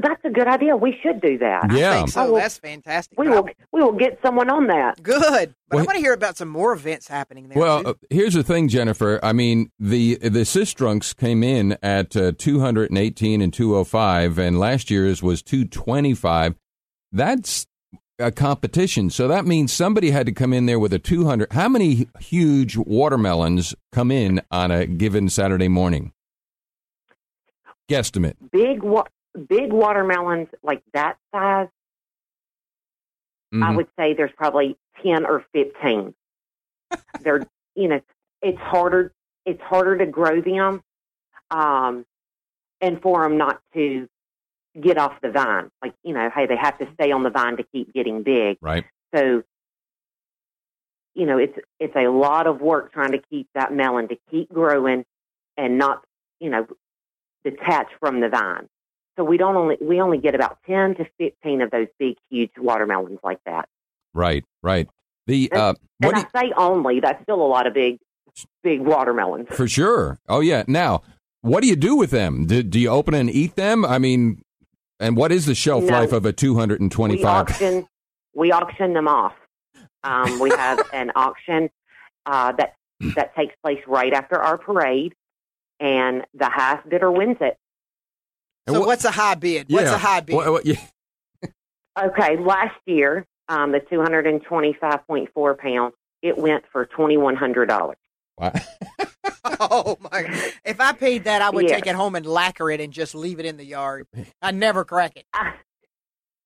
That's 0.00 0.20
a 0.24 0.30
good 0.30 0.46
idea. 0.46 0.76
We 0.76 0.96
should 1.02 1.20
do 1.20 1.38
that. 1.38 1.72
Yeah. 1.72 1.90
I 1.92 1.96
think 1.96 2.10
so. 2.10 2.20
I 2.20 2.26
will- 2.28 2.36
That's 2.36 2.58
fantastic. 2.58 3.18
We 3.18 3.28
will 3.28 3.48
we 3.72 3.82
will 3.82 3.92
get 3.92 4.20
someone 4.22 4.48
on 4.48 4.68
that. 4.68 5.02
Good. 5.02 5.54
But 5.68 5.76
Well- 5.76 5.82
I 5.82 5.86
want 5.86 5.96
to 5.96 6.00
hear 6.00 6.12
about 6.12 6.36
some 6.36 6.48
more 6.48 6.72
events 6.72 7.08
happening 7.08 7.48
there. 7.48 7.58
Well, 7.58 7.82
too. 7.82 7.88
uh, 7.90 7.94
here's 8.10 8.34
the 8.34 8.44
thing, 8.44 8.68
Jennifer. 8.68 9.18
I 9.24 9.32
mean, 9.32 9.72
the 9.80 10.16
the 10.20 10.44
Sistrunks 10.44 11.16
came 11.16 11.42
in 11.42 11.76
at 11.82 12.14
uh, 12.16 12.32
218 12.38 13.40
and 13.42 13.52
205, 13.52 14.38
and 14.38 14.58
last 14.60 14.88
year's 14.90 15.20
was 15.20 15.42
225. 15.42 16.54
That's 17.10 17.66
a 18.18 18.32
competition, 18.32 19.10
so 19.10 19.28
that 19.28 19.44
means 19.46 19.72
somebody 19.72 20.10
had 20.10 20.26
to 20.26 20.32
come 20.32 20.52
in 20.52 20.66
there 20.66 20.78
with 20.78 20.92
a 20.92 20.98
200. 20.98 21.52
How 21.52 21.68
many 21.68 22.08
huge 22.18 22.76
watermelons 22.76 23.74
come 23.92 24.10
in 24.10 24.42
on 24.50 24.70
a 24.70 24.86
given 24.86 25.28
Saturday 25.28 25.68
morning? 25.68 26.12
Guesstimate. 27.88 28.34
Big 28.50 28.82
wa- 28.82 29.06
big 29.48 29.72
watermelons 29.72 30.48
like 30.62 30.82
that 30.94 31.16
size, 31.32 31.68
I 33.52 33.56
Mhm. 33.56 33.76
would 33.76 33.88
say 33.98 34.14
there's 34.14 34.32
probably 34.36 34.76
10 35.02 35.24
or 35.24 35.44
15. 35.52 36.14
They're, 37.22 37.46
you 37.74 37.88
know, 37.88 38.00
it's 38.42 38.58
harder 38.58 39.12
it's 39.46 39.62
harder 39.62 39.96
to 39.96 40.04
grow 40.04 40.42
them 40.42 40.82
um 41.50 42.04
and 42.82 43.00
for 43.00 43.22
them 43.22 43.38
not 43.38 43.62
to 43.72 44.06
get 44.80 44.98
off 44.98 45.20
the 45.22 45.30
vine. 45.30 45.70
Like, 45.82 45.94
you 46.02 46.14
know, 46.14 46.30
hey, 46.34 46.46
they 46.46 46.56
have 46.56 46.78
to 46.78 46.88
stay 46.94 47.12
on 47.12 47.22
the 47.22 47.30
vine 47.30 47.56
to 47.56 47.62
keep 47.62 47.92
getting 47.92 48.22
big. 48.22 48.58
Right. 48.60 48.84
So, 49.14 49.42
you 51.14 51.26
know, 51.26 51.38
it's 51.38 51.58
it's 51.80 51.96
a 51.96 52.08
lot 52.08 52.46
of 52.46 52.60
work 52.60 52.92
trying 52.92 53.12
to 53.12 53.18
keep 53.30 53.48
that 53.54 53.72
melon 53.72 54.08
to 54.08 54.16
keep 54.30 54.52
growing 54.52 55.04
and 55.56 55.78
not, 55.78 56.04
you 56.40 56.50
know, 56.50 56.66
detach 57.44 57.88
from 58.00 58.20
the 58.20 58.28
vine. 58.28 58.68
So 59.16 59.24
we 59.24 59.36
don't 59.36 59.56
only 59.56 59.76
we 59.80 60.00
only 60.00 60.18
get 60.18 60.34
about 60.34 60.58
ten 60.64 60.94
to 60.96 61.06
fifteen 61.18 61.60
of 61.60 61.70
those 61.70 61.88
big, 61.98 62.16
huge 62.30 62.52
watermelons 62.56 63.18
like 63.24 63.40
that. 63.46 63.68
Right. 64.14 64.44
Right. 64.62 64.88
The 65.26 65.50
uh, 65.52 65.74
what 65.98 66.14
and 66.14 66.14
do 66.14 66.20
you- 66.20 66.26
I 66.34 66.42
say 66.42 66.52
only, 66.56 67.00
that's 67.00 67.22
still 67.22 67.42
a 67.42 67.46
lot 67.46 67.66
of 67.66 67.74
big, 67.74 67.98
big 68.62 68.80
watermelons. 68.80 69.48
For 69.50 69.66
sure. 69.66 70.18
Oh 70.28 70.40
yeah. 70.40 70.62
Now, 70.68 71.02
what 71.40 71.62
do 71.62 71.68
you 71.68 71.76
do 71.76 71.96
with 71.96 72.10
them? 72.10 72.46
Do, 72.46 72.62
do 72.62 72.78
you 72.78 72.88
open 72.90 73.14
and 73.14 73.28
eat 73.28 73.56
them? 73.56 73.84
I 73.84 73.98
mean, 73.98 74.42
and 75.00 75.16
what 75.16 75.32
is 75.32 75.46
the 75.46 75.54
shelf 75.54 75.84
No. 75.84 75.92
life 75.92 76.12
of 76.12 76.26
a 76.26 76.32
225? 76.32 77.10
We 77.10 77.22
225? 77.22 77.26
auction, 77.26 77.88
we 78.34 78.52
auction 78.52 78.92
them 78.94 79.08
off. 79.08 79.34
Um, 80.04 80.38
we 80.40 80.50
have 80.50 80.80
an 80.92 81.12
auction 81.14 81.70
uh, 82.26 82.52
that 82.52 82.74
that 83.14 83.34
takes 83.36 83.54
place 83.62 83.80
right 83.86 84.12
after 84.12 84.36
our 84.40 84.58
parade, 84.58 85.14
and 85.80 86.24
the 86.34 86.48
highest 86.48 86.88
bidder 86.88 87.10
wins 87.12 87.36
it. 87.40 87.56
And 88.66 88.74
so 88.74 88.80
what- 88.80 88.88
what's 88.88 89.04
a 89.04 89.10
high 89.12 89.34
bid? 89.34 89.66
What's 89.70 89.84
yeah. 89.86 89.94
a 89.94 89.98
high 89.98 90.20
bid? 90.20 90.34
What- 90.36 90.52
what- 90.52 90.66
yeah. 90.66 90.80
Okay, 91.98 92.36
last 92.36 92.76
year, 92.86 93.24
um, 93.48 93.72
the 93.72 93.80
two 93.80 94.00
hundred 94.00 94.26
and 94.26 94.42
twenty-five 94.42 95.06
point 95.06 95.30
four 95.34 95.54
pounds, 95.54 95.94
it 96.22 96.36
went 96.38 96.64
for 96.70 96.86
twenty-one 96.86 97.34
hundred 97.36 97.66
dollars. 97.66 97.96
Wow. 98.38 98.52
oh 99.60 99.96
my! 100.00 100.52
If 100.64 100.80
I 100.80 100.92
paid 100.92 101.24
that, 101.24 101.42
I 101.42 101.50
would 101.50 101.68
Yeah. 101.68 101.76
take 101.76 101.86
it 101.86 101.94
home 101.94 102.14
and 102.14 102.24
lacquer 102.26 102.70
it 102.70 102.80
and 102.80 102.92
just 102.92 103.14
leave 103.14 103.38
it 103.40 103.46
in 103.46 103.56
the 103.56 103.64
yard. 103.64 104.06
I 104.42 104.50
never 104.50 104.84
crack 104.84 105.16
it. 105.16 105.26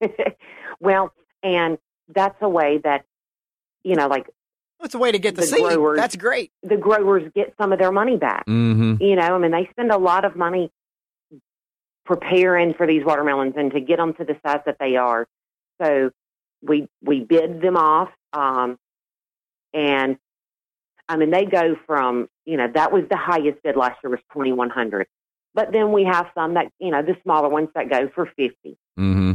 well, 0.80 1.12
and 1.42 1.78
that's 2.08 2.36
a 2.40 2.48
way 2.48 2.78
that 2.84 3.04
you 3.84 3.94
know, 3.96 4.08
like 4.08 4.28
It's 4.82 4.94
a 4.94 4.98
way 4.98 5.12
to 5.12 5.18
get 5.18 5.34
the, 5.36 5.42
The 5.42 5.46
seed. 5.48 5.60
growers- 5.60 5.96
That's 5.96 6.16
great. 6.16 6.52
the 6.62 6.76
growers 6.76 7.30
get 7.34 7.54
some 7.60 7.72
of 7.72 7.78
their 7.78 7.92
money 7.92 8.16
back. 8.16 8.44
hmm 8.46 8.94
You 9.00 9.16
know, 9.16 9.34
I 9.34 9.38
mean, 9.38 9.50
they 9.52 9.68
spend 9.72 9.90
a 9.90 9.98
lot 9.98 10.24
of 10.24 10.36
money 10.36 10.70
preparing 12.04 12.74
for 12.74 12.86
these 12.86 13.04
watermelons 13.04 13.54
and 13.56 13.72
to 13.72 13.80
get 13.80 13.98
them 13.98 14.14
to 14.14 14.24
the 14.24 14.36
size 14.44 14.60
that 14.66 14.76
they 14.80 14.96
are. 14.96 15.26
So 15.80 16.10
we 16.62 16.88
we 17.02 17.20
bid 17.20 17.60
them 17.60 17.76
off, 17.76 18.10
um, 18.32 18.78
and 19.74 20.16
I 21.08 21.16
mean 21.16 21.30
they 21.30 21.44
go 21.44 21.76
from 21.86 22.28
you 22.44 22.56
know 22.56 22.68
that 22.74 22.92
was 22.92 23.04
the 23.10 23.16
highest 23.16 23.62
bid 23.62 23.76
last 23.76 23.98
year 24.02 24.10
was 24.10 24.20
twenty 24.32 24.52
one 24.52 24.70
hundred, 24.70 25.06
but 25.54 25.72
then 25.72 25.92
we 25.92 26.04
have 26.04 26.26
some 26.34 26.54
that 26.54 26.72
you 26.78 26.90
know 26.90 27.02
the 27.02 27.16
smaller 27.22 27.48
ones 27.48 27.68
that 27.74 27.90
go 27.90 28.08
for 28.14 28.26
fifty. 28.36 28.76
hmm 28.96 29.32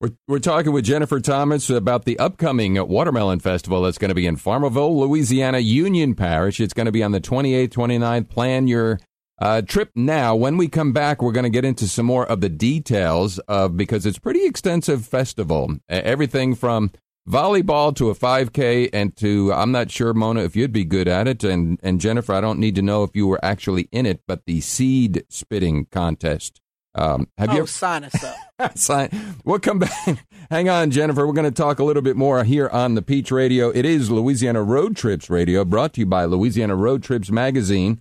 We're, 0.00 0.10
we're 0.28 0.38
talking 0.38 0.72
with 0.72 0.84
Jennifer 0.84 1.18
Thomas 1.20 1.68
about 1.70 2.04
the 2.04 2.18
upcoming 2.18 2.74
Watermelon 2.88 3.40
Festival 3.40 3.82
that's 3.82 3.98
going 3.98 4.10
to 4.10 4.14
be 4.14 4.26
in 4.26 4.36
Farmerville, 4.36 4.96
Louisiana, 4.96 5.58
Union 5.58 6.14
Parish. 6.14 6.60
It's 6.60 6.74
going 6.74 6.86
to 6.86 6.92
be 6.92 7.02
on 7.02 7.10
the 7.12 7.20
28th, 7.20 7.70
29th. 7.70 8.28
Plan 8.28 8.68
your 8.68 9.00
uh, 9.40 9.62
trip 9.62 9.90
now. 9.96 10.36
When 10.36 10.56
we 10.56 10.68
come 10.68 10.92
back, 10.92 11.20
we're 11.20 11.32
going 11.32 11.44
to 11.44 11.50
get 11.50 11.64
into 11.64 11.88
some 11.88 12.06
more 12.06 12.26
of 12.26 12.40
the 12.40 12.48
details 12.48 13.38
of 13.40 13.76
because 13.76 14.06
it's 14.06 14.18
pretty 14.18 14.44
extensive 14.44 15.04
festival. 15.04 15.76
Everything 15.88 16.54
from 16.54 16.92
volleyball 17.28 17.94
to 17.94 18.10
a 18.10 18.14
5K 18.14 18.88
and 18.92 19.14
to 19.16 19.52
I'm 19.52 19.70
not 19.70 19.90
sure 19.90 20.14
Mona 20.14 20.44
if 20.44 20.56
you'd 20.56 20.72
be 20.72 20.84
good 20.84 21.08
at 21.08 21.28
it 21.28 21.44
and 21.44 21.78
and 21.82 22.00
Jennifer 22.00 22.32
I 22.32 22.40
don't 22.40 22.58
need 22.58 22.74
to 22.76 22.82
know 22.82 23.02
if 23.02 23.14
you 23.14 23.26
were 23.26 23.44
actually 23.44 23.88
in 23.92 24.06
it, 24.06 24.22
but 24.26 24.46
the 24.46 24.60
seed 24.60 25.24
spitting 25.28 25.86
contest. 25.86 26.60
Um, 26.94 27.28
have 27.36 27.50
you 27.50 27.58
oh, 27.58 27.60
ever 27.60 27.66
sign 27.68 28.04
us 28.04 28.24
up. 28.24 28.76
Sign. 28.76 29.10
We'll 29.44 29.60
come 29.60 29.78
back. 29.78 30.26
Hang 30.50 30.68
on, 30.68 30.90
Jennifer. 30.90 31.26
We're 31.26 31.32
going 31.32 31.44
to 31.44 31.50
talk 31.52 31.78
a 31.78 31.84
little 31.84 32.02
bit 32.02 32.16
more 32.16 32.42
here 32.42 32.68
on 32.70 32.96
the 32.96 33.02
Peach 33.02 33.30
Radio. 33.30 33.68
It 33.68 33.84
is 33.84 34.10
Louisiana 34.10 34.64
Road 34.64 34.96
Trips 34.96 35.30
Radio, 35.30 35.64
brought 35.64 35.92
to 35.92 36.00
you 36.00 36.06
by 36.06 36.24
Louisiana 36.24 36.74
Road 36.74 37.04
Trips 37.04 37.30
Magazine. 37.30 38.00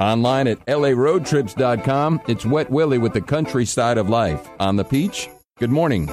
Online 0.00 0.48
at 0.48 0.66
laroadtrips.com. 0.66 2.22
It's 2.26 2.44
Wet 2.44 2.70
Willie 2.70 2.98
with 2.98 3.12
the 3.12 3.20
countryside 3.20 3.98
of 3.98 4.08
life 4.08 4.48
on 4.58 4.74
the 4.74 4.84
Peach. 4.84 5.28
Good 5.58 5.70
morning. 5.70 6.10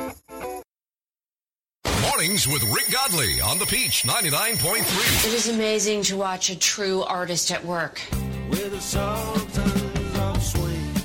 Mornings 2.29 2.47
with 2.47 2.63
Rick 2.71 2.91
Godley 2.91 3.41
on 3.41 3.57
the 3.57 3.65
Peach 3.65 4.03
99.3. 4.03 5.27
It 5.27 5.33
is 5.33 5.49
amazing 5.49 6.03
to 6.03 6.15
watch 6.15 6.51
a 6.51 6.55
true 6.55 7.01
artist 7.01 7.49
at 7.49 7.65
work. 7.65 8.03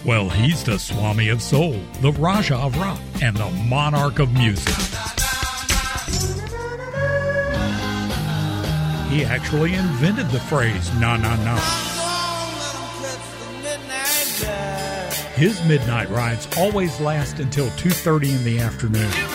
Well, 0.05 0.29
he's 0.29 0.63
the 0.63 0.79
Swami 0.79 1.31
of 1.31 1.41
Soul, 1.41 1.81
the 2.03 2.13
Raja 2.13 2.57
of 2.57 2.77
Rock, 2.77 3.01
and 3.23 3.35
the 3.39 3.49
Monarch 3.67 4.19
of 4.19 4.35
Music. 4.35 4.75
He 9.09 9.25
actually 9.25 9.73
invented 9.73 10.29
the 10.29 10.41
phrase 10.41 10.93
"na 11.01 11.17
na 11.17 11.37
na." 11.37 11.57
His 15.37 15.65
midnight 15.65 16.11
rides 16.11 16.47
always 16.59 17.01
last 17.01 17.39
until 17.39 17.71
2:30 17.79 18.31
in 18.31 18.45
the 18.45 18.61
afternoon. 18.61 19.34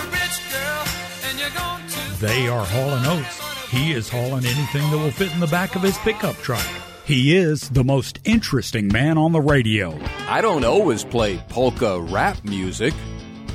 They 2.19 2.49
are 2.49 2.65
hauling 2.65 3.05
oats. 3.05 3.39
He 3.69 3.93
is 3.93 4.09
hauling 4.09 4.45
anything 4.45 4.91
that 4.91 4.97
will 4.97 5.09
fit 5.09 5.31
in 5.31 5.39
the 5.39 5.47
back 5.47 5.77
of 5.77 5.81
his 5.81 5.97
pickup 5.99 6.35
truck. 6.37 6.65
He 7.05 7.37
is 7.37 7.69
the 7.69 7.83
most 7.85 8.19
interesting 8.25 8.89
man 8.89 9.17
on 9.17 9.31
the 9.31 9.39
radio. 9.39 9.97
I 10.27 10.41
don't 10.41 10.65
always 10.65 11.05
play 11.05 11.37
polka 11.47 12.01
rap 12.01 12.43
music, 12.43 12.93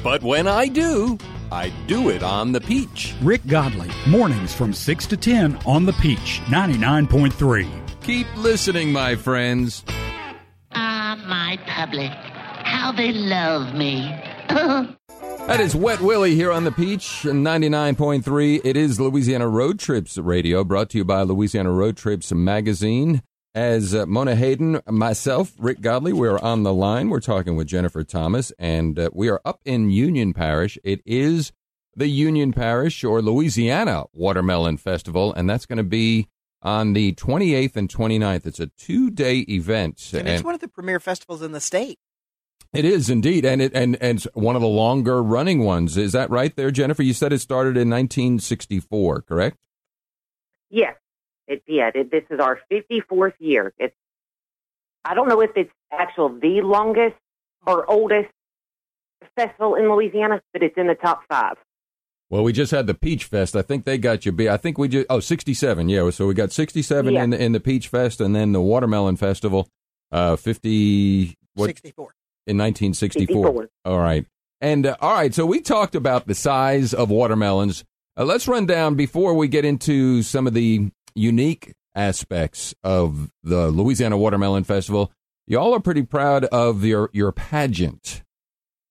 but 0.03 0.22
when 0.22 0.48
I 0.48 0.68
do, 0.68 1.18
I 1.53 1.74
do 1.87 2.09
it 2.09 2.22
on 2.22 2.53
the 2.53 2.61
Peach. 2.62 3.14
Rick 3.20 3.46
Godley, 3.46 3.90
mornings 4.09 4.55
from 4.55 4.72
6 4.72 5.07
to 5.09 5.16
10 5.18 5.59
on 5.66 5.85
the 5.85 5.92
Peach 5.92 6.40
99.3. 6.46 7.68
Keep 8.03 8.27
listening, 8.35 8.92
my 8.92 9.14
friends. 9.14 9.85
Ah, 10.72 11.22
my 11.27 11.59
public. 11.66 12.11
How 12.11 12.92
they 12.92 13.12
love 13.12 13.74
me. 13.74 14.11
That 15.46 15.61
is 15.61 15.76
Wet 15.76 16.00
Willie 16.00 16.35
here 16.35 16.50
on 16.50 16.64
the 16.64 16.72
Peach 16.72 17.22
99.3. 17.22 18.62
It 18.64 18.78
is 18.78 18.98
Louisiana 18.98 19.46
Road 19.46 19.78
Trips 19.78 20.16
Radio, 20.16 20.64
brought 20.64 20.88
to 20.90 20.98
you 20.98 21.04
by 21.04 21.20
Louisiana 21.20 21.70
Road 21.70 21.98
Trips 21.98 22.33
Magazine. 22.33 23.22
As 23.54 23.94
uh, 23.94 24.07
Mona 24.07 24.37
Hayden, 24.37 24.80
myself, 24.88 25.52
Rick 25.59 25.83
Godley, 25.83 26.14
we're 26.14 26.38
on 26.38 26.62
the 26.62 26.72
line. 26.72 27.11
We're 27.11 27.20
talking 27.20 27.57
with 27.57 27.66
Jennifer 27.66 28.02
Thomas, 28.02 28.52
and 28.59 28.98
uh, 28.98 29.11
we 29.12 29.28
are 29.28 29.42
up 29.44 29.61
in 29.66 29.90
Union 29.90 30.33
Parish. 30.33 30.78
It 30.83 31.02
is 31.04 31.52
the 31.94 32.09
Union 32.09 32.52
Parish 32.54 33.04
or 33.04 33.20
Louisiana 33.20 34.04
Watermelon 34.14 34.78
Festival, 34.78 35.35
and 35.35 35.48
that's 35.48 35.66
going 35.66 35.76
to 35.76 35.85
be 35.85 36.26
on 36.62 36.94
the 36.94 37.12
28th 37.12 37.76
and 37.76 37.88
29th. 37.90 38.46
It's 38.46 38.61
a 38.61 38.68
two 38.78 39.11
day 39.11 39.40
event. 39.40 40.11
And 40.14 40.26
it's 40.26 40.42
one 40.42 40.54
of 40.54 40.61
the 40.61 40.68
premier 40.68 40.98
festivals 40.98 41.42
in 41.42 41.52
the 41.52 41.61
state. 41.61 41.98
It 42.75 42.85
is 42.85 43.09
indeed, 43.09 43.45
and 43.45 43.63
it 43.63 43.73
and 43.75 43.97
and 44.01 44.19
it's 44.19 44.27
one 44.35 44.57
of 44.57 44.63
the 44.63 44.69
longer 44.69 45.23
running 45.23 45.61
ones. 45.65 45.97
Is 45.97 46.13
that 46.13 46.29
right 46.31 46.55
there, 46.57 46.71
Jennifer? 46.71 47.03
You 47.03 47.13
said 47.13 47.33
it 47.33 47.39
started 47.41 47.77
in 47.77 47.89
1964, 47.89 49.23
correct? 49.23 49.59
Yes, 50.71 50.97
it 51.47 51.63
did. 51.67 51.95
It, 51.95 52.11
this 52.11 52.25
is 52.31 52.41
our 52.41 52.59
54th 52.71 53.35
year. 53.39 53.73
It's 53.79 53.95
I 55.05 55.15
don't 55.15 55.29
know 55.29 55.41
if 55.41 55.51
it's 55.57 55.71
actual 55.93 56.31
the 56.31 56.63
longest 56.63 57.17
or 57.67 57.89
oldest 57.89 58.31
festival 59.37 59.77
in 59.77 59.89
Louisiana, 59.89 60.43
but 60.53 60.63
it's 60.63 60.77
in 60.77 60.87
the 60.89 60.95
top 60.95 61.23
five. 61.29 61.57
Well, 62.31 62.43
we 62.43 62.53
just 62.53 62.73
had 62.73 62.87
the 62.87 62.95
Peach 62.95 63.25
Fest. 63.27 63.55
I 63.55 63.63
think 63.63 63.85
they 63.85 63.99
got 63.99 64.27
you 64.27 64.33
beat. 64.33 64.49
I 64.49 64.57
think 64.57 64.79
we 64.79 64.89
just 64.89 65.07
oh 65.11 65.21
67. 65.21 65.89
Yeah, 65.89 66.11
so 66.11 66.27
we 66.27 66.35
got 66.35 66.51
67 66.51 67.13
Yeah. 67.15 67.23
in 67.23 67.31
the, 67.31 67.41
in 67.41 67.53
the 67.53 67.61
Peach 67.61 67.87
Fest, 67.89 68.21
and 68.21 68.35
then 68.35 68.51
the 68.53 68.61
Watermelon 68.61 69.17
Festival, 69.17 69.69
uh, 70.11 70.35
50 70.35 71.37
what 71.55 71.67
64. 71.67 72.15
In 72.46 72.57
1964. 72.59 73.68
All 73.85 73.98
right. 73.98 74.26
And 74.61 74.87
uh, 74.87 74.96
all 75.00 75.12
right, 75.14 75.35
so 75.35 75.44
we 75.44 75.61
talked 75.61 75.94
about 75.94 76.26
the 76.26 76.35
size 76.35 76.94
of 76.94 77.11
watermelons. 77.11 77.85
Uh, 78.16 78.24
let's 78.24 78.48
run 78.48 78.66
down 78.66 78.94
before 78.94 79.35
we 79.35 79.48
get 79.48 79.64
into 79.64 80.22
some 80.22 80.46
of 80.46 80.54
the 80.54 80.90
unique 81.14 81.74
aspects 81.94 82.74
of 82.83 83.30
the 83.42 83.68
Louisiana 83.68 84.16
Watermelon 84.16 84.64
Festival. 84.64 85.12
Y'all 85.46 85.74
are 85.74 85.80
pretty 85.80 86.02
proud 86.02 86.44
of 86.46 86.85
your 86.85 87.11
your 87.12 87.30
pageant. 87.33 88.22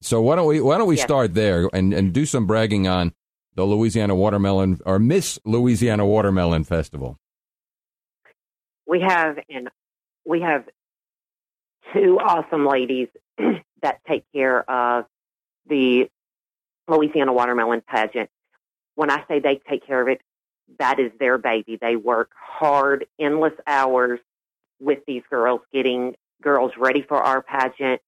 So 0.01 0.21
why 0.21 0.35
don't 0.35 0.45
we 0.47 0.61
why 0.61 0.77
don't 0.77 0.87
we 0.87 0.97
Yes. 0.97 1.05
start 1.05 1.33
there 1.33 1.69
and 1.73 1.93
and 1.93 2.13
do 2.13 2.25
some 2.25 2.45
bragging 2.45 2.87
on 2.87 3.13
the 3.55 3.63
Louisiana 3.63 4.13
Watermelon 4.15 4.79
or 4.85 4.99
Miss 4.99 5.39
Louisiana 5.45 6.05
Watermelon 6.05 6.63
Festival. 6.65 7.17
we 8.85 9.01
have 9.01 9.37
and 9.49 9.69
we 10.25 10.41
have 10.41 10.65
two 11.93 12.17
awesome 12.19 12.67
ladies 12.67 13.07
that 13.81 13.99
take 14.07 14.23
care 14.33 14.69
of 14.69 15.05
the 15.67 16.09
Louisiana 16.87 17.33
watermelon 17.33 17.81
pageant. 17.81 18.29
When 18.95 19.09
I 19.09 19.23
say 19.27 19.39
they 19.39 19.59
take 19.69 19.85
care 19.85 20.01
of 20.01 20.07
it, 20.07 20.21
that 20.79 20.99
is 20.99 21.11
their 21.19 21.37
baby. 21.37 21.77
They 21.79 21.95
work 21.95 22.31
hard, 22.35 23.05
endless 23.19 23.53
hours 23.67 24.19
with 24.79 24.99
these 25.07 25.23
girls, 25.29 25.61
getting 25.71 26.15
girls 26.41 26.71
ready 26.77 27.01
for 27.01 27.17
our 27.17 27.41
pageant. 27.41 28.01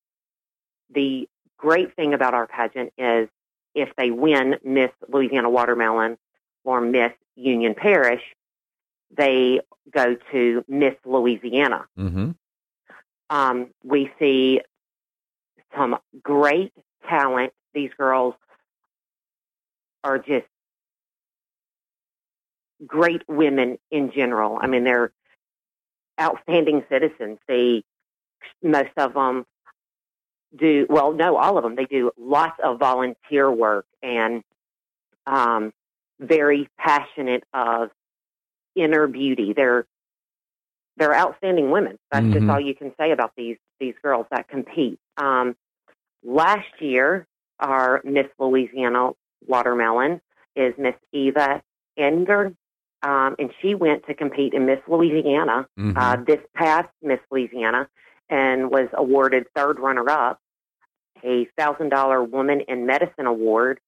The 0.94 1.28
great 1.58 1.96
thing 1.96 2.14
about 2.14 2.34
our 2.34 2.48
pageant 2.48 2.94
is 2.98 3.30
if 3.74 3.90
they 3.98 4.12
win 4.12 4.58
Miss 4.64 4.92
Louisiana 5.08 5.50
Watermelon 5.50 6.18
or 6.64 6.82
Miss 6.82 7.12
Union 7.36 7.76
Parish, 7.76 8.22
they 9.16 9.62
go 9.92 10.16
to 10.32 10.64
Miss 10.68 10.96
Louisiana. 11.06 11.86
Mm-hmm. 11.98 12.32
Um, 13.30 13.68
we 13.84 14.12
see 14.20 14.62
some 15.76 15.98
great 16.22 16.74
talent. 17.08 17.54
These 17.74 17.92
girls 17.98 18.36
are 20.04 20.18
just 20.18 20.46
great 22.86 23.22
women 23.28 23.78
in 23.92 24.12
general. 24.12 24.58
I 24.62 24.68
mean, 24.68 24.84
they're 24.84 25.12
outstanding 26.20 26.84
citizens. 26.90 27.40
They, 27.48 27.84
most 28.62 28.92
of 28.98 29.14
them 29.14 29.46
do, 30.56 30.86
well, 30.90 31.12
no, 31.14 31.38
all 31.38 31.58
of 31.58 31.64
them, 31.64 31.76
they 31.76 31.86
do 31.86 32.12
lots 32.18 32.60
of 32.64 32.80
volunteer 32.80 33.52
work 33.52 33.86
and 34.02 34.44
um, 35.28 35.74
very 36.20 36.70
passionate 36.78 37.44
of 37.54 37.90
inner 38.76 39.08
beauty. 39.08 39.54
They're 39.54 39.86
they're 40.98 41.14
outstanding 41.16 41.72
women. 41.72 42.00
That's 42.10 42.26
just 42.32 42.46
Mhm. 42.46 42.50
all 42.50 42.60
you 42.60 42.74
can 42.74 42.96
say 42.96 43.12
about 43.12 43.34
these 43.36 43.58
these 43.80 43.96
girls 44.02 44.28
that 44.32 44.48
compete. 44.48 44.98
Um, 45.18 45.58
last 46.26 46.68
year, 46.82 47.28
our 47.60 48.02
Miss 48.04 48.26
Louisiana 48.40 49.12
Watermelon 49.48 50.20
is 50.56 50.74
Miss 50.78 50.96
Eva 51.14 51.62
Enger, 51.98 52.56
um, 53.04 53.36
and 53.40 53.52
she 53.62 53.76
went 53.76 54.06
to 54.08 54.14
compete 54.14 54.54
in 54.54 54.66
Miss 54.66 54.80
Louisiana 54.88 55.68
Mhm. 55.78 55.94
uh, 55.96 56.18
this 56.24 56.42
past 56.54 56.90
Miss 57.02 57.20
Louisiana 57.30 57.88
and 58.30 58.72
was 58.72 58.90
awarded 58.94 59.48
third 59.56 59.80
runner 59.80 60.10
up, 60.10 60.42
a 61.24 61.46
thousand 61.58 61.90
dollar 61.90 62.24
Woman 62.24 62.62
in 62.62 62.86
Medicine 62.86 63.28
Award, 63.28 63.80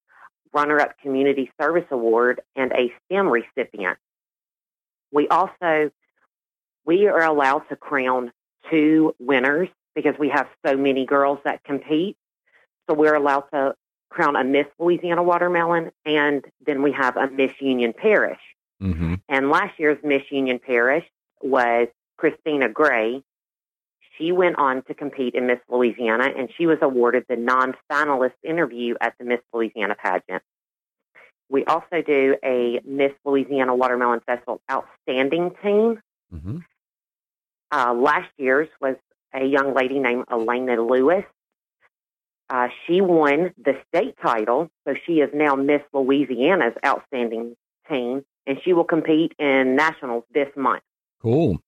runner 0.54 0.80
up 0.80 0.97
Community 1.00 1.52
Service 1.60 1.88
Award, 1.91 2.41
and 2.56 2.71
a 2.73 2.93
STEM 3.06 3.28
recipient. 3.30 3.97
We 5.12 5.28
also 5.30 5.91
we 6.86 7.08
are 7.08 7.23
allowed 7.23 7.67
to 7.69 7.76
crown 7.76 8.32
two 8.69 9.13
winners 9.19 9.67
because 9.93 10.17
we 10.17 10.30
have 10.30 10.47
so 10.65 10.78
many 10.78 11.06
girls 11.06 11.39
that 11.43 11.63
compete. 11.63 12.15
So 12.88 12.93
we're 12.93 13.15
allowed 13.15 13.45
to 13.54 13.76
crown 14.10 14.36
a 14.36 14.43
Miss 14.43 14.65
Louisiana 14.80 15.21
Watermelon, 15.23 15.91
and 16.06 16.45
then 16.65 16.82
we 16.82 16.91
have 16.93 17.17
a 17.17 17.30
Miss 17.30 17.52
Union 17.60 17.93
Parish. 17.93 18.39
Mm-hmm. 18.82 19.15
And 19.28 19.50
last 19.50 19.80
year's 19.80 19.97
Miss 20.04 20.23
Union 20.32 20.60
Parish 20.60 21.06
was 21.41 21.88
Christina 22.17 22.69
Gray. 22.69 23.23
She 24.17 24.32
went 24.32 24.58
on 24.58 24.82
to 24.84 24.93
compete 24.93 25.36
in 25.36 25.45
Miss 25.45 25.60
Louisiana, 25.69 26.30
and 26.36 26.50
she 26.58 26.65
was 26.65 26.78
awarded 26.82 27.26
the 27.30 27.36
non-finalist 27.36 28.34
interview 28.43 28.95
at 29.02 29.13
the 29.19 29.26
Miss 29.26 29.41
Louisiana 29.54 29.95
pageant. 29.95 30.41
We 31.50 31.65
also 31.65 32.02
do 32.06 32.36
a 32.43 32.80
Miss 32.86 33.12
Louisiana 33.23 33.76
Watermelon 33.76 34.21
Festival 34.26 34.62
Outstanding 34.71 35.52
Teen. 35.62 36.02
Mm-hmm. 36.34 36.58
Uh, 37.71 37.93
last 37.93 38.30
year's 38.38 38.69
was 38.82 38.95
a 39.34 39.45
young 39.45 39.73
lady 39.73 40.00
named 40.00 40.26
Elena 40.32 40.82
Lewis. 40.82 41.26
Uh, 42.49 42.67
she 42.86 43.01
won 43.01 43.53
the 43.57 43.73
state 43.88 44.15
title, 44.21 44.69
so 44.88 44.93
she 45.05 45.13
is 45.13 45.29
now 45.33 45.55
Miss 45.55 45.81
Louisiana's 45.93 46.73
outstanding 46.86 47.55
teen, 47.89 48.23
and 48.45 48.57
she 48.63 48.73
will 48.73 48.86
compete 48.86 49.33
in 49.38 49.75
nationals 49.75 50.23
this 50.33 50.47
month. 50.55 50.83
Cool. 51.21 51.60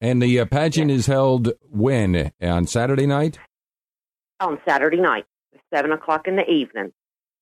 And 0.00 0.22
the 0.22 0.40
uh, 0.40 0.46
pageant 0.46 0.90
is 0.90 1.06
held 1.06 1.52
when 1.70 2.32
on 2.40 2.66
Saturday 2.66 3.06
night. 3.06 3.38
on 4.40 4.58
Saturday 4.66 5.00
night, 5.00 5.26
seven 5.72 5.92
o'clock 5.92 6.26
in 6.26 6.36
the 6.36 6.48
evening. 6.50 6.92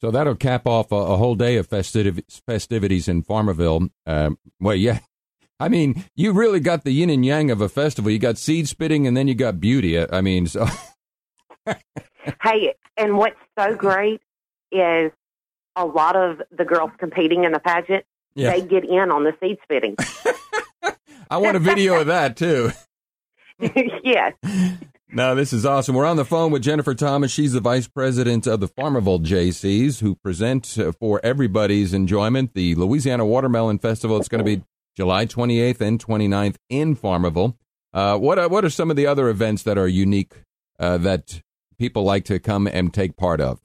So 0.01 0.11
that'll 0.11 0.35
cap 0.35 0.67
off 0.67 0.91
a, 0.93 0.97
a 0.97 1.17
whole 1.17 1.35
day 1.35 1.57
of 1.57 1.69
festiv- 1.69 2.25
festivities 2.47 3.07
in 3.07 3.23
Farmerville. 3.23 3.91
Um, 4.07 4.39
well, 4.59 4.75
yeah. 4.75 5.01
I 5.61 5.69
mean, 5.69 6.05
you 6.17 6.33
really 6.33 6.59
got 6.61 6.85
the 6.85 6.91
yin 6.91 7.11
and 7.11 7.25
yang 7.25 7.51
of 7.51 7.61
a 7.61 7.69
festival. 7.69 8.11
You 8.11 8.19
got 8.19 8.39
seed 8.39 8.67
spitting 8.67 9.07
and 9.07 9.15
then 9.15 9.29
you 9.29 9.35
got 9.35 9.61
beauty. 9.61 9.99
I 10.01 10.07
I 10.11 10.21
mean, 10.23 10.47
so 10.47 10.67
Hey, 12.43 12.75
and 12.97 13.17
what's 13.17 13.37
so 13.59 13.75
great 13.77 14.21
is 14.73 15.13
a 15.77 15.85
lot 15.85 16.17
of 16.17 16.43
the 16.57 16.65
girls 16.65 16.91
competing 16.99 17.45
in 17.45 17.53
the 17.53 17.61
pageant. 17.61 18.05
Yeah. 18.35 18.53
They 18.53 18.63
get 18.63 18.85
in 18.85 19.11
on 19.11 19.25
the 19.25 19.35
seed 19.41 19.59
spitting. 19.63 19.97
I 21.31 21.37
want 21.39 21.57
a 21.57 21.61
video 21.61 22.01
of 22.01 22.07
that 22.07 22.37
too. 22.37 22.73
yes. 24.05 24.35
No, 25.13 25.35
this 25.35 25.53
is 25.53 25.67
awesome. 25.67 25.97
We're 25.97 26.07
on 26.07 26.17
the 26.17 26.25
phone 26.25 26.53
with 26.53 26.63
Jennifer 26.63 26.95
Thomas. 26.95 27.33
She's 27.33 27.53
the 27.53 27.61
vice 27.61 27.89
president 27.89 28.47
of 28.47 28.61
the 28.61 28.69
Farmerville 28.69 29.25
JCs, 29.25 30.01
who 30.01 30.15
present 30.15 30.79
uh, 30.79 30.93
for 30.93 31.21
everybody's 31.25 31.93
enjoyment 31.93 32.55
the 32.55 32.77
Louisiana 32.77 33.27
Watermelon 33.27 33.79
Festival. 33.79 34.17
It's 34.19 34.29
going 34.29 34.45
to 34.45 34.57
be 34.57 34.63
July 34.97 35.27
28th 35.27 35.81
and 35.81 36.05
29th 36.05 36.57
in 36.69 36.97
Farmerville. 36.97 37.57
Uh, 37.93 38.17
what 38.19 38.39
are, 38.39 38.49
what 38.49 38.65
are 38.65 38.71
some 38.71 38.91
of 38.91 38.97
the 38.97 39.07
other 39.07 39.29
events 39.29 39.65
that 39.65 39.77
are 39.77 39.89
unique 39.89 40.35
uh, 40.79 40.97
that 40.99 41.43
people 41.81 42.05
like 42.05 42.27
to 42.27 42.39
come 42.39 42.69
and 42.69 42.93
take 42.93 43.17
part 43.17 43.41
of? 43.41 43.59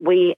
We 0.00 0.34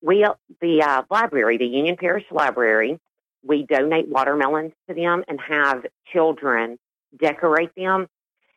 we 0.00 0.24
the 0.62 0.82
uh, 0.82 1.02
library, 1.10 1.58
the 1.58 1.66
Union 1.66 1.96
Parish 1.98 2.24
Library, 2.30 2.98
we 3.44 3.66
donate 3.66 4.08
watermelons 4.08 4.72
to 4.88 4.94
them 4.94 5.24
and 5.28 5.38
have 5.40 5.84
children 6.10 6.78
decorate 7.18 7.74
them. 7.76 8.06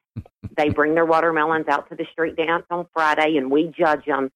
they 0.58 0.70
bring 0.70 0.94
their 0.94 1.06
watermelons 1.08 1.68
out 1.68 1.90
to 1.90 1.96
the 1.96 2.06
street 2.12 2.36
dance 2.38 2.64
on 2.70 2.86
Friday, 2.94 3.36
and 3.38 3.52
we 3.52 3.74
judge 3.78 4.06
them. 4.06 4.32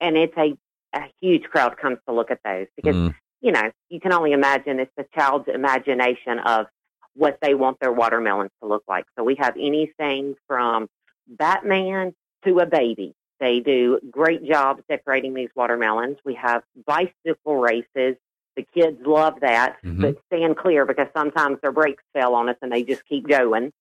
And 0.00 0.16
it's 0.16 0.36
a 0.36 0.56
a 0.92 1.02
huge 1.20 1.44
crowd 1.44 1.76
comes 1.76 1.98
to 2.08 2.14
look 2.14 2.32
at 2.32 2.40
those 2.42 2.66
because 2.74 2.96
Mm. 2.96 3.14
you 3.42 3.52
know 3.52 3.70
you 3.90 4.00
can 4.00 4.12
only 4.12 4.32
imagine 4.32 4.80
it's 4.80 4.90
the 4.96 5.06
child's 5.14 5.46
imagination 5.46 6.38
of 6.40 6.66
what 7.14 7.38
they 7.42 7.54
want 7.54 7.78
their 7.80 7.92
watermelons 7.92 8.50
to 8.62 8.68
look 8.68 8.82
like. 8.88 9.04
So 9.16 9.22
we 9.22 9.36
have 9.38 9.54
anything 9.56 10.36
from 10.48 10.88
Batman 11.30 12.14
to 12.44 12.58
a 12.58 12.66
baby. 12.66 13.14
They 13.38 13.60
do 13.60 13.98
great 14.10 14.44
jobs 14.44 14.82
decorating 14.88 15.32
these 15.32 15.48
watermelons. 15.54 16.18
We 16.24 16.34
have 16.34 16.62
bicycle 16.86 17.56
races. 17.56 18.16
The 18.56 18.66
kids 18.74 18.98
love 19.06 19.40
that, 19.40 19.76
Mhm. 19.82 20.02
but 20.02 20.16
stand 20.26 20.56
clear 20.58 20.84
because 20.84 21.06
sometimes 21.16 21.58
their 21.62 21.72
brakes 21.72 22.02
fail 22.12 22.34
on 22.34 22.48
us 22.50 22.56
and 22.60 22.70
they 22.70 22.82
just 22.82 23.06
keep 23.06 23.26
going. 23.26 23.72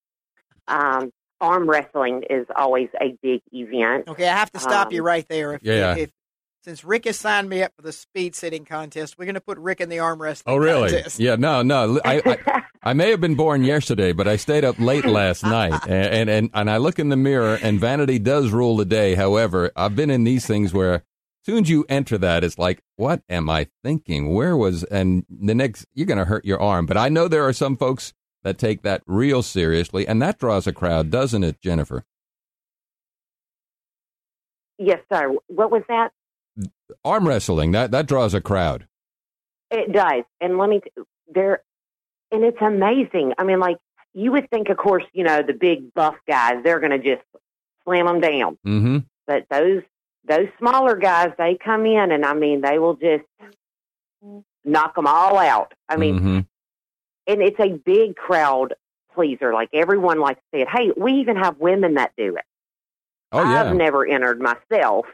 Um, 0.68 1.12
arm 1.42 1.70
wrestling 1.70 2.24
is 2.30 2.46
always 2.56 2.90
a 3.02 3.18
big 3.22 3.42
event. 3.52 4.08
Okay, 4.08 4.28
I 4.30 4.38
have 4.38 4.52
to 4.52 4.60
stop 4.60 4.94
you 4.94 5.00
Um, 5.02 5.08
right 5.08 5.28
there. 5.28 5.54
If, 5.54 5.64
Yeah. 5.64 5.96
If, 5.98 6.12
since 6.70 6.84
Rick 6.84 7.06
has 7.06 7.18
signed 7.18 7.50
me 7.50 7.64
up 7.64 7.74
for 7.76 7.82
the 7.82 7.92
speed 7.92 8.36
sitting 8.36 8.64
contest, 8.64 9.18
we're 9.18 9.26
going 9.26 9.34
to 9.34 9.42
put 9.42 9.58
Rick 9.58 9.82
in 9.82 9.90
the 9.90 9.98
arm 9.98 10.22
wrestling. 10.22 10.54
Oh, 10.54 10.58
really? 10.58 10.92
contest. 10.92 11.20
Yeah, 11.20 11.36
no, 11.36 11.64
no. 11.64 12.00
I, 12.06 12.22
I, 12.24 12.62
I 12.84 12.94
may 12.94 13.10
have 13.10 13.20
been 13.20 13.34
born 13.34 13.64
yesterday, 13.64 14.14
but 14.14 14.28
I 14.28 14.36
stayed 14.36 14.64
up 14.64 14.78
late 14.78 15.06
last 15.06 15.44
night, 15.44 15.82
and, 15.88 16.14
and 16.14 16.30
and 16.30 16.50
and 16.54 16.70
I 16.70 16.78
look 16.78 17.00
in 17.00 17.10
the 17.10 17.18
mirror, 17.18 17.58
and 17.60 17.80
vanity 17.80 18.20
does 18.20 18.52
rule 18.52 18.78
the 18.78 18.86
day. 18.86 19.16
However, 19.16 19.72
I've 19.76 19.96
been 19.96 20.12
in 20.12 20.26
these 20.26 20.46
things 20.46 20.72
where, 20.72 20.94
as 20.94 21.02
soon 21.44 21.64
as 21.64 21.70
you 21.72 21.88
enter 21.90 22.20
that, 22.20 22.44
it's 22.44 22.60
like, 22.60 22.84
what 22.98 23.24
am 23.30 23.50
I 23.50 23.68
thinking? 23.84 24.32
Where 24.36 24.56
was? 24.56 24.84
And 24.84 25.26
the 25.28 25.56
next, 25.56 25.88
you're 25.96 26.06
going 26.06 26.20
to 26.20 26.26
hurt 26.26 26.46
your 26.46 26.62
arm. 26.62 26.86
But 26.86 26.98
I 26.98 27.10
know 27.10 27.28
there 27.28 27.48
are 27.48 27.54
some 27.54 27.78
folks 27.78 28.14
that 28.44 28.60
take 28.60 28.84
that 28.84 29.02
real 29.08 29.42
seriously, 29.42 30.08
and 30.08 30.22
that 30.22 30.38
draws 30.38 30.68
a 30.68 30.74
crowd, 30.74 31.10
doesn't 31.10 31.44
it, 31.44 31.62
Jennifer? 31.62 32.06
yes, 34.80 35.00
sir. 35.12 35.36
What 35.48 35.72
was 35.72 35.84
that? 35.90 36.10
Arm 37.06 37.28
wrestling 37.28 37.72
that 37.72 37.92
that 37.92 38.08
draws 38.08 38.34
a 38.34 38.42
crowd. 38.42 38.88
It 39.72 39.92
does. 39.92 40.24
And 40.42 40.58
let 40.58 40.70
me, 40.70 40.82
t- 40.82 40.92
there, 41.34 41.62
and 42.32 42.44
it's 42.44 42.58
amazing. 42.62 43.34
I 43.38 43.44
mean, 43.44 43.60
like, 43.60 43.78
you 44.16 44.32
would 44.32 44.50
think, 44.50 44.70
of 44.70 44.78
course, 44.78 45.04
you 45.14 45.24
know, 45.24 45.44
the 45.44 45.54
big 45.54 45.94
buff 45.94 46.16
guys, 46.28 46.64
they're 46.64 46.80
going 46.80 47.00
to 47.00 47.16
just 47.16 47.24
slam 47.84 48.08
them 48.08 48.20
down. 48.20 48.58
Mm-hmm. 48.66 48.98
But 49.28 49.46
those, 49.52 49.84
those 50.28 50.48
smaller 50.58 50.96
guys, 50.96 51.32
they 51.38 51.56
come 51.64 51.86
in 51.86 52.12
and 52.12 52.26
I 52.26 52.34
mean, 52.34 52.62
they 52.62 52.80
will 52.80 52.96
just 52.96 53.24
knock 54.66 54.96
them 54.96 55.08
all 55.08 55.38
out. 55.38 55.74
I 55.88 55.98
mean, 55.98 56.20
Mhm. 56.20 56.46
and 57.28 57.42
it's 57.42 57.60
a 57.60 57.70
big 57.78 58.16
crowd 58.16 58.74
pleaser. 59.14 59.54
Like 59.54 59.70
everyone 59.74 60.20
likes 60.20 60.40
to 60.40 60.58
say 60.58 60.62
it. 60.64 60.68
Hey, 60.70 60.92
we 60.98 61.14
even 61.14 61.36
have 61.38 61.58
women 61.60 61.94
that 61.96 62.12
do 62.18 62.36
it. 62.36 62.44
oh 63.32 63.44
yeah. 63.44 63.70
I've 63.70 63.76
never 63.76 64.06
entered 64.06 64.40
myself, 64.42 65.06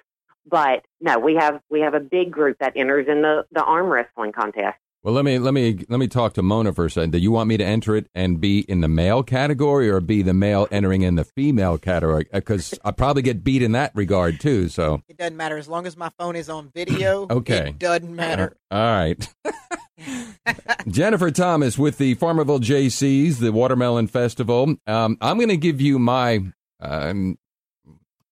but 0.49 0.86
no, 1.01 1.19
we 1.19 1.36
have 1.36 1.62
we 1.69 1.81
have 1.81 1.93
a 1.93 1.99
big 1.99 2.31
group 2.31 2.58
that 2.60 2.73
enters 2.75 3.08
in 3.08 3.21
the 3.21 3.45
the 3.51 3.63
arm 3.63 3.88
wrestling 3.88 4.31
contest. 4.31 4.77
Well, 5.03 5.13
let 5.13 5.23
me 5.23 5.38
let 5.38 5.53
me 5.53 5.86
let 5.88 5.99
me 5.99 6.08
talk 6.08 6.34
to 6.34 6.41
Mona 6.41 6.73
for 6.73 6.86
a 6.86 6.89
second. 6.89 7.12
Do 7.12 7.19
you 7.19 7.31
want 7.31 7.47
me 7.47 7.58
to 7.58 7.63
enter 7.63 7.95
it 7.95 8.08
and 8.15 8.41
be 8.41 8.62
in 8.62 8.81
the 8.81 8.88
male 8.88 9.21
category, 9.21 9.88
or 9.88 9.99
be 9.99 10.23
the 10.23 10.34
male 10.34 10.67
entering 10.71 11.03
in 11.03 11.13
the 11.13 11.23
female 11.23 11.77
category? 11.77 12.25
Because 12.34 12.73
I 12.84 12.89
probably 12.89 13.21
get 13.21 13.43
beat 13.43 13.62
in 13.62 13.73
that 13.73 13.91
regard 13.93 14.39
too. 14.39 14.67
So 14.67 15.03
It 15.08 15.17
doesn't 15.17 15.38
matter 15.38 15.58
as 15.58 15.67
long 15.67 15.86
as 15.86 15.95
my 15.95 16.10
phone 16.17 16.36
is 16.36 16.49
on 16.49 16.71
video. 16.73 17.27
Okay. 17.36 17.69
It 17.69 17.77
doesn't 17.77 18.15
matter. 18.15 18.58
all 18.71 18.79
right. 18.79 19.29
Jennifer 20.88 21.31
Thomas 21.31 21.77
with 21.77 21.97
the 21.97 22.15
Farmerville 22.15 22.60
JCs, 22.60 23.38
the 23.39 23.51
Watermelon 23.51 24.08
Festival. 24.08 24.75
Um, 24.88 25.17
I'm 25.21 25.38
going 25.38 25.49
to 25.49 25.58
give 25.58 25.81
you 25.81 25.99
my, 25.99 26.43
um, 26.79 27.38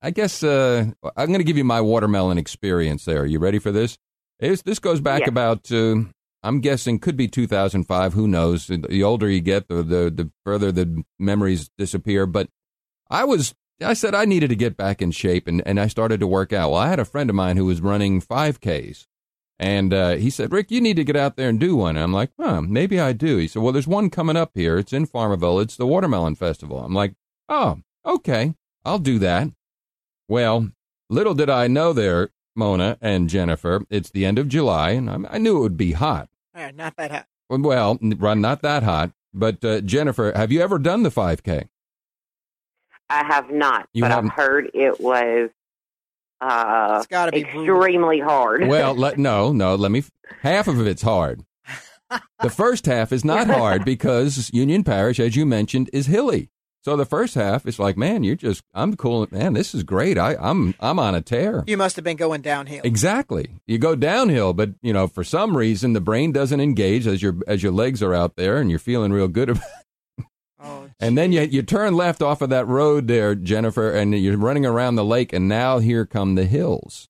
I 0.03 0.11
guess 0.11 0.43
uh, 0.43 0.85
I'm 1.15 1.27
going 1.27 1.39
to 1.39 1.45
give 1.45 1.57
you 1.57 1.63
my 1.63 1.79
watermelon 1.81 2.37
experience. 2.37 3.05
There, 3.05 3.21
Are 3.21 3.25
you 3.25 3.39
ready 3.39 3.57
for 3.57 3.71
this? 3.71 3.97
It's, 4.39 4.61
this 4.61 4.79
goes 4.79 4.99
back 4.99 5.21
Yes. 5.21 5.29
about, 5.29 5.71
uh, 5.71 5.95
I'm 6.43 6.59
guessing, 6.59 6.99
could 6.99 7.15
be 7.15 7.29
2005. 7.29 8.13
Who 8.13 8.27
knows? 8.27 8.67
The 8.67 9.01
older 9.01 9.29
you 9.29 9.39
get, 9.39 9.69
the 9.69 9.75
the, 9.75 10.11
the 10.11 10.29
further 10.45 10.73
the 10.73 11.03
memories 11.17 11.69
disappear. 11.77 12.25
But 12.25 12.49
I 13.09 13.23
was. 13.23 13.55
I 13.81 13.93
said 13.93 14.13
I 14.13 14.25
needed 14.25 14.49
to 14.49 14.55
get 14.55 14.77
back 14.77 15.01
in 15.01 15.11
shape, 15.11 15.47
and, 15.47 15.61
and 15.65 15.79
I 15.79 15.87
started 15.87 16.19
to 16.19 16.27
work 16.27 16.53
out. 16.53 16.71
Well, 16.71 16.79
I 16.79 16.89
had 16.89 16.99
a 16.99 17.05
friend 17.05 17.29
of 17.29 17.35
mine 17.35 17.57
who 17.57 17.65
was 17.65 17.81
running 17.81 18.21
5Ks, 18.21 19.07
and 19.59 19.93
uh, 19.93 20.11
he 20.15 20.29
said, 20.29 20.51
Rick, 20.53 20.69
you 20.69 20.79
need 20.79 20.95
to 20.97 21.03
get 21.03 21.15
out 21.15 21.35
there 21.37 21.49
and 21.49 21.59
do 21.59 21.75
one. 21.75 21.95
And 21.97 22.03
I'm 22.03 22.13
like, 22.13 22.31
huh, 22.39 22.61
maybe 22.61 22.99
I 22.99 23.13
do. 23.13 23.37
He 23.37 23.47
said, 23.47 23.61
well, 23.61 23.73
there's 23.73 23.87
one 23.87 24.09
coming 24.09 24.37
up 24.37 24.51
here. 24.53 24.77
It's 24.77 24.93
in 24.93 25.07
Farmerville. 25.07 25.61
It's 25.61 25.75
the 25.75 25.87
Watermelon 25.87 26.35
Festival. 26.35 26.79
I'm 26.79 26.93
like, 26.93 27.13
oh, 27.49 27.79
okay, 28.05 28.53
I'll 28.85 28.99
do 28.99 29.17
that. 29.19 29.49
Well, 30.27 30.69
little 31.09 31.33
did 31.33 31.49
I 31.49 31.67
know 31.67 31.93
there, 31.93 32.29
Mona 32.55 32.97
and 33.01 33.29
Jennifer, 33.29 33.83
it's 33.89 34.09
the 34.09 34.25
end 34.25 34.39
of 34.39 34.47
July, 34.47 34.91
and 34.91 35.09
I, 35.09 35.17
I 35.31 35.38
knew 35.38 35.57
it 35.57 35.62
would 35.62 35.77
be 35.77 35.93
hot. 35.93 36.29
Not 36.75 36.95
that 36.97 37.12
hot. 37.12 37.25
Well, 37.49 37.97
run 38.01 38.41
not 38.41 38.62
that 38.62 38.83
hot. 38.83 39.12
But 39.33 39.63
uh, 39.65 39.81
Jennifer, 39.81 40.31
have 40.36 40.51
you 40.51 40.62
ever 40.62 40.77
done 40.77 41.01
the 41.03 41.09
5K? 41.09 41.67
I 43.09 43.23
have 43.25 43.49
not, 43.51 43.88
You 43.93 44.03
but 44.03 44.12
haven't? 44.12 44.31
I've 44.31 44.36
heard 44.38 44.69
it 44.73 44.99
was 45.01 45.49
uh, 46.41 46.95
It's 46.99 47.07
got 47.07 47.27
to 47.27 47.31
be 47.31 47.43
brutal. 47.43 47.77
extremely 47.83 48.19
hard. 48.19 48.67
Well, 48.67 48.93
let, 48.97 49.17
no, 49.17 49.51
no. 49.51 49.75
Let 49.75 49.91
me. 49.91 50.03
Half 50.41 50.67
of 50.67 50.86
it's 50.86 51.01
hard. 51.01 51.43
The 52.41 52.49
first 52.51 52.86
half 52.86 53.12
is 53.12 53.25
not 53.25 53.47
hard 53.47 53.83
because 53.86 54.51
Union 54.53 54.83
Parish, 54.83 55.19
as 55.19 55.36
you 55.36 55.47
mentioned, 55.47 55.89
is 55.93 56.05
hilly. 56.05 56.51
So 56.84 56.98
the 56.98 57.06
first 57.06 57.36
half 57.36 57.65
is 57.65 57.80
like, 57.80 57.96
man, 57.96 58.24
you're 58.24 58.36
just, 58.36 58.62
I'm 58.74 58.96
cool. 58.96 59.26
Man, 59.32 59.54
this 59.54 59.74
is 59.74 59.84
great. 59.84 60.17
I, 60.17 60.36
I'm, 60.36 60.76
I'm 60.82 61.00
on 61.00 61.15
a 61.15 61.22
tear. 61.22 61.63
You 61.65 61.78
must 61.78 61.96
have 61.96 62.04
been 62.04 62.17
going 62.17 62.41
downhill. 62.41 62.82
Exactly. 62.84 63.52
You 63.65 63.78
go 63.78 63.96
downhill, 63.96 64.54
but 64.54 64.72
you 64.82 64.91
know, 64.91 65.08
for 65.08 65.24
some 65.24 65.56
reason, 65.56 65.93
the 65.93 66.02
brain 66.02 66.34
doesn't 66.34 66.60
engage 66.60 67.08
as 67.08 67.22
your 67.22 67.36
as 67.48 67.63
your 67.63 67.72
legs 67.72 68.04
are 68.04 68.13
out 68.13 68.36
there, 68.36 68.58
and 68.58 68.69
you're 68.69 68.80
feeling 68.80 69.13
real 69.13 69.28
good. 69.30 69.50
About 69.50 69.63
Oh, 70.63 70.89
and 71.00 71.17
then 71.17 71.34
you 71.34 71.41
you 71.41 71.62
turn 71.62 71.93
left 71.93 72.22
off 72.22 72.41
of 72.41 72.50
that 72.50 72.67
road 72.67 73.08
there, 73.08 73.36
Jennifer, 73.36 73.91
and 73.91 74.17
you're 74.17 74.38
running 74.38 74.65
around 74.65 74.96
the 74.96 75.04
lake, 75.04 75.34
and 75.34 75.50
now 75.50 75.80
here 75.80 76.06
come 76.06 76.36
the 76.36 76.46
hills, 76.46 77.10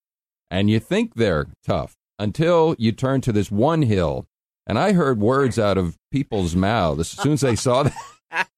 and 0.49 0.71
you 0.71 0.79
think 0.79 1.13
they're 1.13 1.47
tough 1.63 1.95
until 2.17 2.75
you 2.79 2.91
turn 2.91 3.21
to 3.21 3.31
this 3.31 3.51
one 3.51 3.83
hill, 3.83 4.25
and 4.65 4.79
I 4.79 4.93
heard 4.93 5.19
words 5.19 5.59
out 5.59 5.77
of 5.77 5.97
people's 6.11 6.55
mouths 6.55 6.99
as 7.01 7.09
soon 7.09 7.33
as 7.33 7.41
they 7.41 7.55
saw 7.55 7.83
that. 7.83 7.93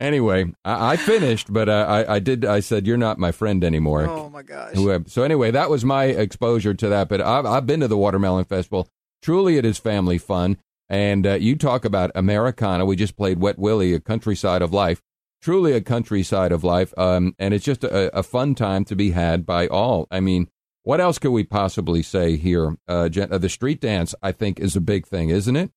anyway, 0.00 0.52
I, 0.64 0.92
I 0.92 0.96
finished, 0.96 1.52
but 1.52 1.68
uh, 1.68 1.86
I 1.88 2.14
I 2.14 2.18
did 2.18 2.44
I 2.44 2.60
said 2.60 2.86
you're 2.86 2.96
not 2.96 3.18
my 3.18 3.32
friend 3.32 3.64
anymore. 3.64 4.06
oh 4.08 4.28
my 4.28 4.42
gosh. 4.42 4.74
So 5.06 5.22
anyway, 5.22 5.50
that 5.50 5.70
was 5.70 5.84
my 5.84 6.04
exposure 6.04 6.74
to 6.74 6.88
that. 6.88 7.08
But 7.08 7.20
I've, 7.20 7.46
I've 7.46 7.66
been 7.66 7.80
to 7.80 7.88
the 7.88 7.96
Watermelon 7.98 8.44
Festival. 8.44 8.88
Truly, 9.22 9.56
it 9.56 9.64
is 9.64 9.78
family 9.78 10.18
fun. 10.18 10.56
And 10.88 11.26
uh, 11.26 11.34
you 11.34 11.54
talk 11.56 11.84
about 11.84 12.10
Americana. 12.14 12.84
We 12.84 12.96
just 12.96 13.16
played 13.16 13.38
Wet 13.40 13.58
Willie, 13.58 13.94
a 13.94 14.00
countryside 14.00 14.62
of 14.62 14.72
life. 14.72 15.02
Truly 15.40 15.72
a 15.72 15.80
countryside 15.80 16.50
of 16.52 16.64
life. 16.64 16.92
Um, 16.98 17.34
and 17.38 17.54
it's 17.54 17.64
just 17.64 17.84
a, 17.84 18.16
a 18.18 18.22
fun 18.24 18.54
time 18.56 18.84
to 18.86 18.96
be 18.96 19.12
had 19.12 19.46
by 19.46 19.68
all. 19.68 20.08
I 20.10 20.18
mean, 20.20 20.48
what 20.82 21.00
else 21.00 21.18
could 21.18 21.30
we 21.30 21.44
possibly 21.44 22.02
say 22.02 22.36
here? 22.36 22.76
Uh, 22.88 23.08
Jen, 23.08 23.32
uh, 23.32 23.38
the 23.38 23.48
street 23.48 23.80
dance, 23.80 24.14
I 24.22 24.32
think, 24.32 24.58
is 24.58 24.74
a 24.74 24.80
big 24.80 25.06
thing, 25.06 25.30
isn't 25.30 25.54
it? 25.56 25.70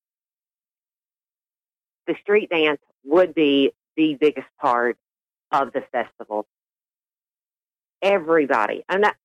the 2.08 2.16
street 2.22 2.50
dance 2.50 2.82
would 3.06 3.34
be 3.34 3.72
the 3.96 4.16
biggest 4.20 4.48
part 4.60 4.98
of 5.52 5.72
the 5.74 5.82
festival. 5.92 6.46
Everybody, 8.02 8.84
I'm 8.90 9.02
not. 9.02 9.16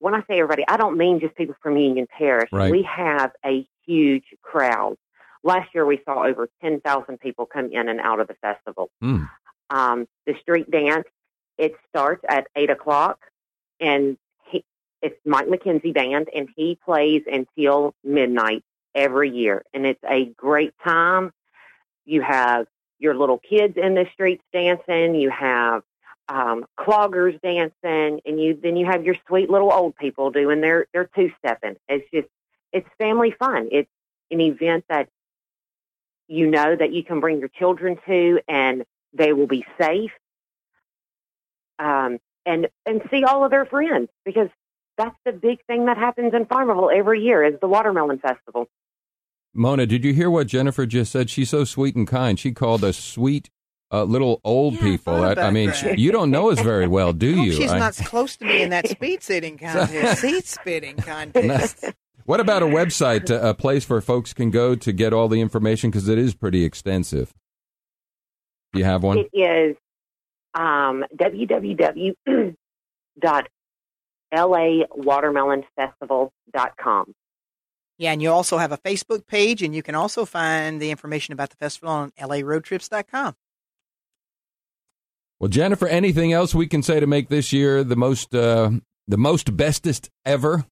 When 0.00 0.14
I 0.14 0.20
say 0.20 0.40
everybody, 0.40 0.64
I 0.68 0.76
don't 0.76 0.98
mean 0.98 1.20
just 1.20 1.34
people 1.36 1.54
from 1.62 1.76
Union 1.76 2.06
Parish. 2.18 2.50
Right. 2.52 2.70
We 2.70 2.82
have 2.82 3.32
a 3.44 3.66
huge 3.86 4.24
crowd. 4.42 4.96
Last 5.42 5.68
year, 5.74 5.86
we 5.86 6.00
saw 6.04 6.24
over 6.24 6.48
ten 6.60 6.80
thousand 6.80 7.20
people 7.20 7.46
come 7.46 7.70
in 7.72 7.88
and 7.88 8.00
out 8.00 8.20
of 8.20 8.28
the 8.28 8.34
festival. 8.34 8.90
Mm. 9.02 9.28
Um, 9.70 10.06
the 10.26 10.34
street 10.40 10.70
dance 10.70 11.06
it 11.58 11.74
starts 11.88 12.24
at 12.28 12.46
eight 12.56 12.70
o'clock, 12.70 13.18
and 13.80 14.16
he, 14.50 14.64
it's 15.02 15.16
Mike 15.24 15.46
McKenzie 15.46 15.94
band, 15.94 16.28
and 16.34 16.48
he 16.56 16.78
plays 16.84 17.22
until 17.30 17.94
midnight 18.02 18.64
every 18.94 19.30
year, 19.30 19.64
and 19.72 19.86
it's 19.86 20.02
a 20.08 20.26
great 20.36 20.72
time. 20.82 21.32
You 22.04 22.22
have 22.22 22.66
your 22.98 23.14
little 23.14 23.38
kids 23.38 23.76
in 23.76 23.94
the 23.94 24.06
streets 24.12 24.42
dancing. 24.52 25.14
You 25.14 25.30
have 25.30 25.82
um, 26.28 26.64
cloggers 26.78 27.40
dancing, 27.40 28.20
and 28.24 28.40
you 28.40 28.58
then 28.60 28.76
you 28.76 28.86
have 28.86 29.04
your 29.04 29.16
sweet 29.26 29.50
little 29.50 29.72
old 29.72 29.96
people 29.96 30.30
doing 30.30 30.60
their 30.60 30.86
their 30.92 31.08
two 31.14 31.30
stepping. 31.38 31.76
It's 31.88 32.08
just 32.12 32.28
it's 32.72 32.88
family 32.98 33.34
fun. 33.38 33.68
It's 33.72 33.90
an 34.30 34.40
event 34.40 34.84
that 34.88 35.08
you 36.28 36.48
know 36.48 36.74
that 36.74 36.92
you 36.92 37.04
can 37.04 37.20
bring 37.20 37.38
your 37.38 37.48
children 37.48 37.98
to 38.06 38.40
and 38.48 38.84
they 39.12 39.32
will 39.32 39.46
be 39.46 39.64
safe. 39.80 40.10
Um, 41.78 42.18
and 42.46 42.68
and 42.86 43.02
see 43.10 43.24
all 43.24 43.44
of 43.44 43.50
their 43.50 43.66
friends 43.66 44.08
because 44.24 44.48
that's 44.96 45.16
the 45.24 45.32
big 45.32 45.64
thing 45.66 45.86
that 45.86 45.96
happens 45.96 46.34
in 46.34 46.46
Farmerville 46.46 46.94
every 46.94 47.22
year 47.22 47.44
is 47.44 47.54
the 47.60 47.68
watermelon 47.68 48.18
festival. 48.18 48.68
Mona, 49.54 49.86
did 49.86 50.04
you 50.04 50.12
hear 50.12 50.30
what 50.30 50.46
Jennifer 50.48 50.84
just 50.86 51.12
said? 51.12 51.30
She's 51.30 51.50
so 51.50 51.64
sweet 51.64 51.94
and 51.96 52.06
kind. 52.08 52.38
She 52.38 52.52
called 52.52 52.82
us 52.84 52.98
sweet 52.98 53.50
uh, 53.92 54.02
little 54.04 54.40
old 54.44 54.74
Yeah, 54.74 54.80
people. 54.80 55.22
I, 55.22 55.34
I 55.34 55.50
mean, 55.50 55.70
that. 55.70 55.98
you 55.98 56.10
don't 56.10 56.30
know 56.30 56.50
us 56.50 56.60
very 56.60 56.88
well, 56.88 57.12
do 57.12 57.34
Hope 57.36 57.46
you? 57.46 57.52
she's 57.52 57.70
I- 57.70 57.78
not 57.78 57.94
close 57.96 58.36
to 58.38 58.44
me 58.44 58.62
in 58.62 58.70
that 58.70 58.88
speed 58.88 59.22
sitting 59.22 59.56
contest, 59.56 60.20
seat 60.22 60.46
spitting 60.46 60.96
contest. 60.96 61.84
What 62.24 62.40
about 62.40 62.62
a 62.62 62.66
website, 62.66 63.30
uh, 63.30 63.48
a 63.50 63.54
place 63.54 63.88
where 63.88 64.00
folks 64.00 64.32
can 64.32 64.50
go 64.50 64.74
to 64.74 64.92
get 64.92 65.12
all 65.12 65.28
the 65.28 65.40
information 65.40 65.90
because 65.90 66.08
it 66.08 66.18
is 66.18 66.34
pretty 66.34 66.64
extensive? 66.64 67.32
Do 68.72 68.78
you 68.80 68.84
have 68.86 69.02
one? 69.02 69.18
It 69.18 69.30
is 69.32 69.76
um, 70.54 71.04
www.lawatermelonfestival.com. 75.94 77.14
Yeah, 77.98 78.12
and 78.12 78.20
you 78.20 78.30
also 78.30 78.58
have 78.58 78.72
a 78.72 78.78
Facebook 78.78 79.26
page, 79.26 79.62
and 79.62 79.74
you 79.74 79.82
can 79.82 79.94
also 79.94 80.24
find 80.24 80.82
the 80.82 80.90
information 80.90 81.32
about 81.32 81.50
the 81.50 81.56
festival 81.56 81.90
on 81.90 82.10
laroadtrips.com. 82.18 83.36
Well, 85.38 85.48
Jennifer, 85.48 85.86
anything 85.86 86.32
else 86.32 86.54
we 86.54 86.66
can 86.66 86.82
say 86.82 87.00
to 87.00 87.06
make 87.06 87.28
this 87.28 87.52
year 87.52 87.84
the 87.84 87.96
most 87.96 88.34
uh, 88.34 88.70
the 89.06 89.16
most 89.16 89.56
bestest 89.56 90.10
ever? 90.24 90.64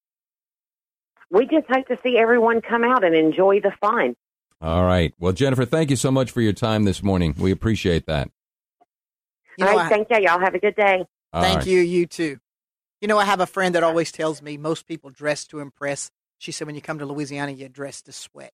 We 1.30 1.46
just 1.46 1.66
hope 1.70 1.86
to 1.88 1.98
see 2.02 2.18
everyone 2.18 2.60
come 2.60 2.84
out 2.84 3.04
and 3.04 3.14
enjoy 3.14 3.60
the 3.60 3.72
fun. 3.80 4.14
All 4.60 4.84
right. 4.84 5.14
Well, 5.18 5.32
Jennifer, 5.32 5.64
thank 5.64 5.90
you 5.90 5.96
so 5.96 6.10
much 6.10 6.30
for 6.30 6.40
your 6.40 6.52
time 6.52 6.84
this 6.84 7.02
morning. 7.02 7.34
We 7.38 7.50
appreciate 7.50 8.06
that. 8.06 8.30
You 9.58 9.64
know, 9.64 9.76
right, 9.76 9.86
I- 9.86 9.88
thank 9.88 10.08
you. 10.10 10.18
Y'all 10.20 10.40
have 10.40 10.54
a 10.54 10.58
good 10.58 10.76
day. 10.76 11.04
All 11.32 11.42
Thank 11.42 11.58
right. 11.58 11.66
you. 11.66 11.80
You 11.80 12.06
too. 12.06 12.38
You 13.00 13.08
know, 13.08 13.18
I 13.18 13.24
have 13.24 13.40
a 13.40 13.46
friend 13.46 13.74
that 13.74 13.82
always 13.82 14.12
tells 14.12 14.42
me 14.42 14.56
most 14.56 14.86
people 14.86 15.10
dress 15.10 15.46
to 15.46 15.60
impress. 15.60 16.10
She 16.42 16.50
said 16.50 16.66
when 16.66 16.74
you 16.74 16.80
come 16.82 16.98
to 16.98 17.06
Louisiana, 17.06 17.52
you 17.52 17.68
dress 17.68 18.02
to 18.02 18.10
sweat. 18.12 18.52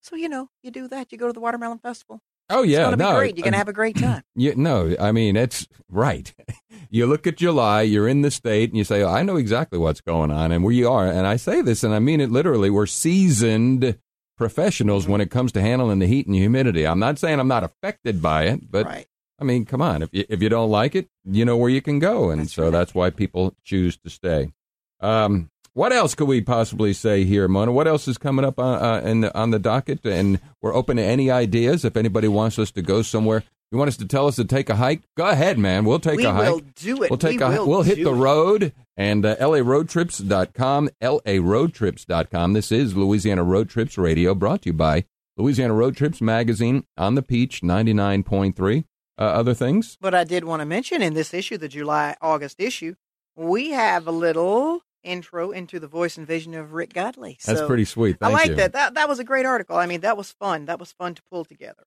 So 0.00 0.16
you 0.16 0.26
know, 0.26 0.48
you 0.62 0.70
do 0.70 0.88
that. 0.88 1.12
You 1.12 1.18
go 1.18 1.26
to 1.26 1.34
the 1.34 1.40
Watermelon 1.40 1.78
Festival. 1.80 2.20
Oh 2.48 2.62
It's 2.62 2.72
yeah, 2.72 2.84
gonna 2.84 2.96
be 2.96 3.04
no, 3.04 3.14
great. 3.14 3.36
You're 3.36 3.44
gonna 3.44 3.56
uh, 3.56 3.58
have 3.58 3.68
a 3.68 3.74
great 3.74 3.96
time. 3.98 4.22
You, 4.34 4.54
no, 4.56 4.96
I 4.98 5.12
mean 5.12 5.36
it's 5.36 5.68
right. 5.90 6.32
You 6.88 7.06
look 7.06 7.26
at 7.26 7.36
July, 7.36 7.82
you're 7.82 8.06
in 8.08 8.22
the 8.22 8.30
state, 8.30 8.70
and 8.70 8.78
you 8.78 8.84
say, 8.84 9.02
"I 9.02 9.22
know 9.22 9.36
exactly 9.36 9.76
what's 9.78 10.00
going 10.00 10.30
on," 10.30 10.52
and 10.52 10.64
we 10.64 10.84
are. 10.84 11.06
And 11.06 11.26
I 11.26 11.34
say 11.36 11.60
this, 11.60 11.82
and 11.82 11.92
I 11.92 11.98
mean 11.98 12.20
it 12.20 12.30
literally. 12.30 12.70
We're 12.70 12.86
seasoned 12.86 13.98
professionals 14.38 15.08
when 15.08 15.20
it 15.20 15.30
comes 15.30 15.50
to 15.52 15.60
handling 15.60 15.98
the 15.98 16.06
heat 16.06 16.26
and 16.26 16.36
humidity. 16.36 16.86
I'm 16.86 17.00
not 17.00 17.18
saying 17.18 17.40
I'm 17.40 17.48
not 17.48 17.64
affected 17.64 18.22
by 18.22 18.44
it, 18.44 18.70
but 18.70 18.86
right. 18.86 19.06
I 19.40 19.44
mean, 19.44 19.64
come 19.64 19.82
on. 19.82 20.02
If 20.02 20.10
you, 20.12 20.24
if 20.28 20.40
you 20.40 20.48
don't 20.48 20.70
like 20.70 20.94
it, 20.94 21.08
you 21.24 21.44
know 21.44 21.56
where 21.56 21.70
you 21.70 21.82
can 21.82 21.98
go, 21.98 22.30
and 22.30 22.40
That's 22.42 22.54
so 22.54 22.64
right. 22.64 22.72
that's 22.72 22.94
why 22.94 23.10
people 23.10 23.54
choose 23.64 23.98
to 23.98 24.08
stay. 24.08 24.52
Um, 25.00 25.50
what 25.76 25.92
else 25.92 26.14
could 26.14 26.26
we 26.26 26.40
possibly 26.40 26.94
say 26.94 27.24
here, 27.24 27.46
Mona? 27.48 27.70
What 27.70 27.86
else 27.86 28.08
is 28.08 28.16
coming 28.16 28.46
up 28.46 28.58
on, 28.58 28.82
uh, 28.82 29.06
in 29.06 29.20
the, 29.20 29.38
on 29.38 29.50
the 29.50 29.58
docket? 29.58 30.06
And 30.06 30.40
we're 30.62 30.74
open 30.74 30.96
to 30.96 31.02
any 31.02 31.30
ideas. 31.30 31.84
If 31.84 31.98
anybody 31.98 32.28
wants 32.28 32.58
us 32.58 32.70
to 32.72 32.82
go 32.82 33.02
somewhere, 33.02 33.44
you 33.70 33.76
want 33.76 33.88
us 33.88 33.98
to 33.98 34.06
tell 34.06 34.26
us 34.26 34.36
to 34.36 34.46
take 34.46 34.70
a 34.70 34.76
hike? 34.76 35.02
Go 35.18 35.26
ahead, 35.26 35.58
man. 35.58 35.84
We'll 35.84 35.98
take 35.98 36.16
we 36.16 36.24
a 36.24 36.32
hike. 36.32 36.46
We'll 36.46 36.60
do 36.76 37.02
it. 37.02 37.10
We'll 37.10 37.18
take 37.18 37.40
we 37.40 37.44
a 37.44 37.50
will 37.50 37.66
we'll 37.66 37.82
hit 37.82 38.02
the 38.02 38.14
road 38.14 38.72
and 38.96 39.26
uh, 39.26 39.36
laroadtrips.com, 39.36 40.88
laroadtrips.com. 41.02 42.52
This 42.54 42.72
is 42.72 42.96
Louisiana 42.96 43.42
Road 43.42 43.68
Trips 43.68 43.98
Radio 43.98 44.34
brought 44.34 44.62
to 44.62 44.70
you 44.70 44.72
by 44.72 45.04
Louisiana 45.36 45.74
Road 45.74 45.94
Trips 45.94 46.22
magazine 46.22 46.86
on 46.96 47.16
the 47.16 47.22
Peach 47.22 47.60
99.3. 47.60 48.84
Uh, 49.18 49.22
other 49.22 49.52
things? 49.52 49.98
But 50.00 50.14
I 50.14 50.24
did 50.24 50.44
want 50.44 50.60
to 50.60 50.66
mention 50.66 51.02
in 51.02 51.12
this 51.12 51.34
issue, 51.34 51.58
the 51.58 51.68
July 51.68 52.16
August 52.22 52.60
issue, 52.60 52.94
we 53.34 53.70
have 53.72 54.06
a 54.06 54.12
little 54.12 54.82
intro 55.06 55.50
into 55.52 55.78
the 55.80 55.86
voice 55.88 56.18
and 56.18 56.26
vision 56.26 56.54
of 56.54 56.72
Rick 56.72 56.92
Godley. 56.92 57.38
That's 57.46 57.62
pretty 57.62 57.84
sweet. 57.86 58.16
I 58.20 58.28
like 58.28 58.48
you. 58.50 58.54
that. 58.56 58.72
That 58.72 58.94
that 58.94 59.08
was 59.08 59.18
a 59.18 59.24
great 59.24 59.46
article. 59.46 59.76
I 59.76 59.86
mean, 59.86 60.00
that 60.00 60.16
was 60.16 60.32
fun. 60.32 60.66
That 60.66 60.78
was 60.80 60.92
fun 60.92 61.14
to 61.14 61.22
pull 61.30 61.44
together. 61.44 61.84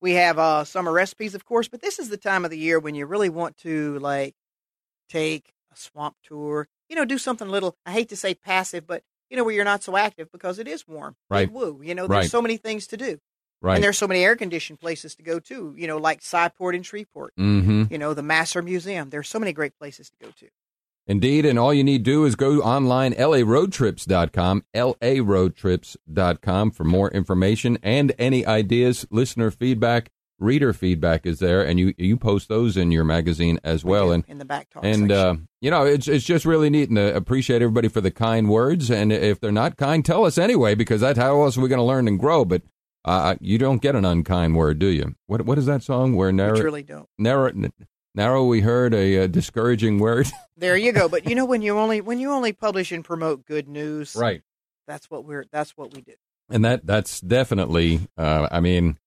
We 0.00 0.12
have 0.14 0.38
uh, 0.38 0.64
summer 0.64 0.92
recipes, 0.92 1.34
of 1.34 1.44
course, 1.44 1.68
but 1.68 1.80
this 1.80 1.98
is 1.98 2.08
the 2.10 2.16
time 2.16 2.44
of 2.44 2.50
the 2.50 2.58
year 2.58 2.78
when 2.80 2.94
you 2.94 3.06
really 3.06 3.28
want 3.30 3.56
to 3.58 3.98
like 4.00 4.34
take 5.08 5.52
a 5.72 5.76
swamp 5.76 6.16
tour. 6.22 6.68
You 6.88 6.96
know, 6.96 7.04
do 7.04 7.18
something 7.18 7.48
a 7.48 7.50
little. 7.50 7.76
I 7.86 7.92
hate 7.92 8.08
to 8.10 8.16
say 8.16 8.34
passive, 8.34 8.86
but 8.86 9.02
you 9.30 9.36
know 9.36 9.44
where 9.44 9.54
you're 9.54 9.64
not 9.64 9.82
so 9.82 9.96
active 9.96 10.30
because 10.32 10.58
it 10.58 10.68
is 10.68 10.86
warm. 10.86 11.16
Right. 11.30 11.50
Woo. 11.50 11.80
You 11.82 11.94
know, 11.94 12.06
there's 12.06 12.24
Right. 12.24 12.30
so 12.30 12.42
many 12.42 12.56
things 12.58 12.86
to 12.88 12.96
do, 12.96 13.18
Right. 13.62 13.76
and 13.76 13.82
there's 13.84 13.96
so 13.98 14.06
many 14.06 14.22
air 14.22 14.36
conditioned 14.36 14.78
places 14.80 15.14
to 15.16 15.22
go 15.22 15.38
to. 15.40 15.74
You 15.76 15.86
know, 15.86 15.96
like 15.96 16.18
Sci-Port 16.18 16.74
and 16.74 16.84
Shreveport. 16.84 17.34
mm-hmm. 17.38 17.84
You 17.90 17.98
know, 17.98 18.12
the 18.14 18.22
Masur 18.22 18.62
Museum. 18.64 19.08
There's 19.10 19.28
so 19.28 19.38
many 19.38 19.52
great 19.52 19.76
places 19.78 20.10
to 20.10 20.16
go 20.24 20.30
to. 20.38 20.48
Indeed, 21.06 21.44
and 21.44 21.58
all 21.58 21.74
you 21.74 21.84
need 21.84 22.04
to 22.04 22.10
do 22.10 22.24
is 22.24 22.34
go 22.34 22.62
online, 22.62 23.12
laroadtrips.com, 23.12 24.64
laroadtrips.com 24.74 26.70
for 26.70 26.84
more 26.84 27.10
information 27.10 27.78
and 27.82 28.14
any 28.18 28.46
ideas, 28.46 29.06
listener 29.10 29.50
feedback, 29.50 30.10
reader 30.38 30.72
feedback 30.72 31.26
is 31.26 31.40
there, 31.40 31.62
and 31.62 31.78
you 31.78 31.92
you 31.98 32.16
post 32.16 32.48
those 32.48 32.78
in 32.78 32.90
your 32.90 33.04
magazine 33.04 33.60
as 33.62 33.84
We 33.84 33.90
well. 33.90 34.12
And 34.12 34.24
in 34.28 34.38
the 34.38 34.46
back 34.46 34.70
talk 34.70 34.84
and 34.84 35.12
uh, 35.12 35.36
you 35.60 35.70
know, 35.70 35.84
it's 35.84 36.08
it's 36.08 36.24
just 36.24 36.46
really 36.46 36.70
neat, 36.70 36.88
and 36.88 36.98
uh, 36.98 37.12
appreciate 37.14 37.60
everybody 37.60 37.88
for 37.88 38.00
the 38.00 38.10
kind 38.10 38.48
words. 38.48 38.90
And 38.90 39.12
if 39.12 39.40
they're 39.40 39.52
not 39.52 39.76
kind, 39.76 40.02
tell 40.04 40.24
us 40.24 40.38
anyway, 40.38 40.74
because 40.74 41.02
that's 41.02 41.18
how 41.18 41.42
else 41.42 41.58
are 41.58 41.60
we 41.60 41.68
going 41.68 41.78
to 41.78 41.84
learn 41.84 42.08
and 42.08 42.18
grow. 42.18 42.46
But 42.46 42.62
uh, 43.04 43.34
you 43.40 43.58
don't 43.58 43.82
get 43.82 43.94
an 43.94 44.04
unkind 44.04 44.56
word, 44.56 44.78
do 44.78 44.86
you? 44.86 45.14
What 45.26 45.42
what 45.42 45.58
is 45.58 45.66
that 45.66 45.82
song 45.82 46.16
where 46.16 46.32
narrow 46.32 46.60
truly 46.60 46.82
don't. 46.82 47.08
narrow 47.18 47.52
narrow 48.14 48.44
we 48.44 48.60
heard 48.60 48.94
a, 48.94 49.24
uh 49.24 49.26
discouraging 49.26 49.98
word? 49.98 50.26
There 50.56 50.76
you 50.76 50.92
go. 50.92 51.08
But 51.08 51.28
you 51.28 51.34
know, 51.34 51.44
when 51.46 51.62
you 51.62 51.76
only 51.78 52.00
when 52.00 52.20
you 52.20 52.30
only 52.30 52.52
publish 52.52 52.92
and 52.92 53.04
promote 53.04 53.44
good 53.44 53.66
news, 53.68 54.14
right. 54.14 54.40
That's 54.86 55.10
what 55.10 55.24
we're. 55.24 55.46
That's 55.50 55.76
what 55.76 55.92
we 55.92 56.00
do. 56.02 56.12
And 56.48 56.64
that 56.64 56.86
that's 56.86 57.20
definitely, 57.20 58.06
uh, 58.16 58.46
I 58.52 58.60
mean, 58.60 58.98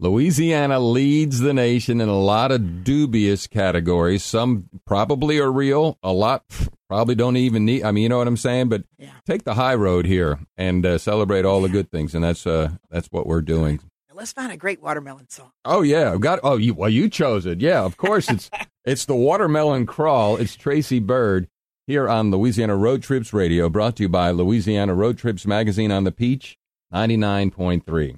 Louisiana 0.00 0.80
leads 0.80 1.38
the 1.40 1.54
nation 1.54 2.00
in 2.00 2.08
a 2.08 2.18
lot 2.18 2.50
of 2.52 2.84
dubious 2.84 3.46
categories. 3.46 4.24
Some 4.24 4.68
probably 4.84 5.38
are 5.38 5.50
real. 5.52 5.98
A 6.02 6.12
lot 6.12 6.44
probably 6.88 7.14
don't 7.14 7.36
even 7.36 7.64
need. 7.64 7.84
I 7.84 7.92
mean, 7.92 8.02
you 8.02 8.08
know 8.08 8.18
what 8.18 8.26
I'm 8.28 8.36
saying. 8.36 8.68
But 8.68 8.84
Yeah. 8.98 9.12
take 9.24 9.44
the 9.44 9.54
high 9.54 9.76
road 9.76 10.04
here 10.04 10.38
and 10.56 10.84
uh, 10.84 10.98
celebrate 10.98 11.44
all 11.44 11.62
the 11.62 11.68
good 11.68 11.90
things, 11.90 12.14
and 12.14 12.24
that's 12.24 12.46
uh, 12.46 12.72
that's 12.90 13.08
what 13.08 13.26
we're 13.26 13.40
doing. 13.40 13.80
Let's 14.16 14.32
find 14.32 14.52
a 14.52 14.56
great 14.56 14.80
watermelon 14.80 15.28
song. 15.28 15.50
Oh 15.64 15.82
yeah, 15.82 16.12
I've 16.12 16.20
got. 16.20 16.38
Oh, 16.44 16.56
you 16.56 16.72
well, 16.72 16.88
you 16.88 17.08
chose 17.08 17.46
it. 17.46 17.60
Yeah, 17.60 17.82
of 17.82 17.96
course. 17.96 18.30
It's 18.30 18.48
it's 18.84 19.06
the 19.06 19.16
watermelon 19.16 19.86
crawl. 19.86 20.36
It's 20.36 20.54
Tracy 20.54 21.00
Byrd 21.00 21.48
here 21.88 22.08
on 22.08 22.30
Louisiana 22.30 22.76
Road 22.76 23.02
Trips 23.02 23.32
Radio, 23.32 23.68
brought 23.68 23.96
to 23.96 24.04
you 24.04 24.08
by 24.08 24.30
Louisiana 24.30 24.94
Road 24.94 25.18
Trips 25.18 25.46
magazine 25.46 25.90
on 25.90 26.04
the 26.04 26.12
Peach 26.12 26.56
ninety 26.92 27.16
nine 27.16 27.50
point 27.50 27.86
three. 27.86 28.14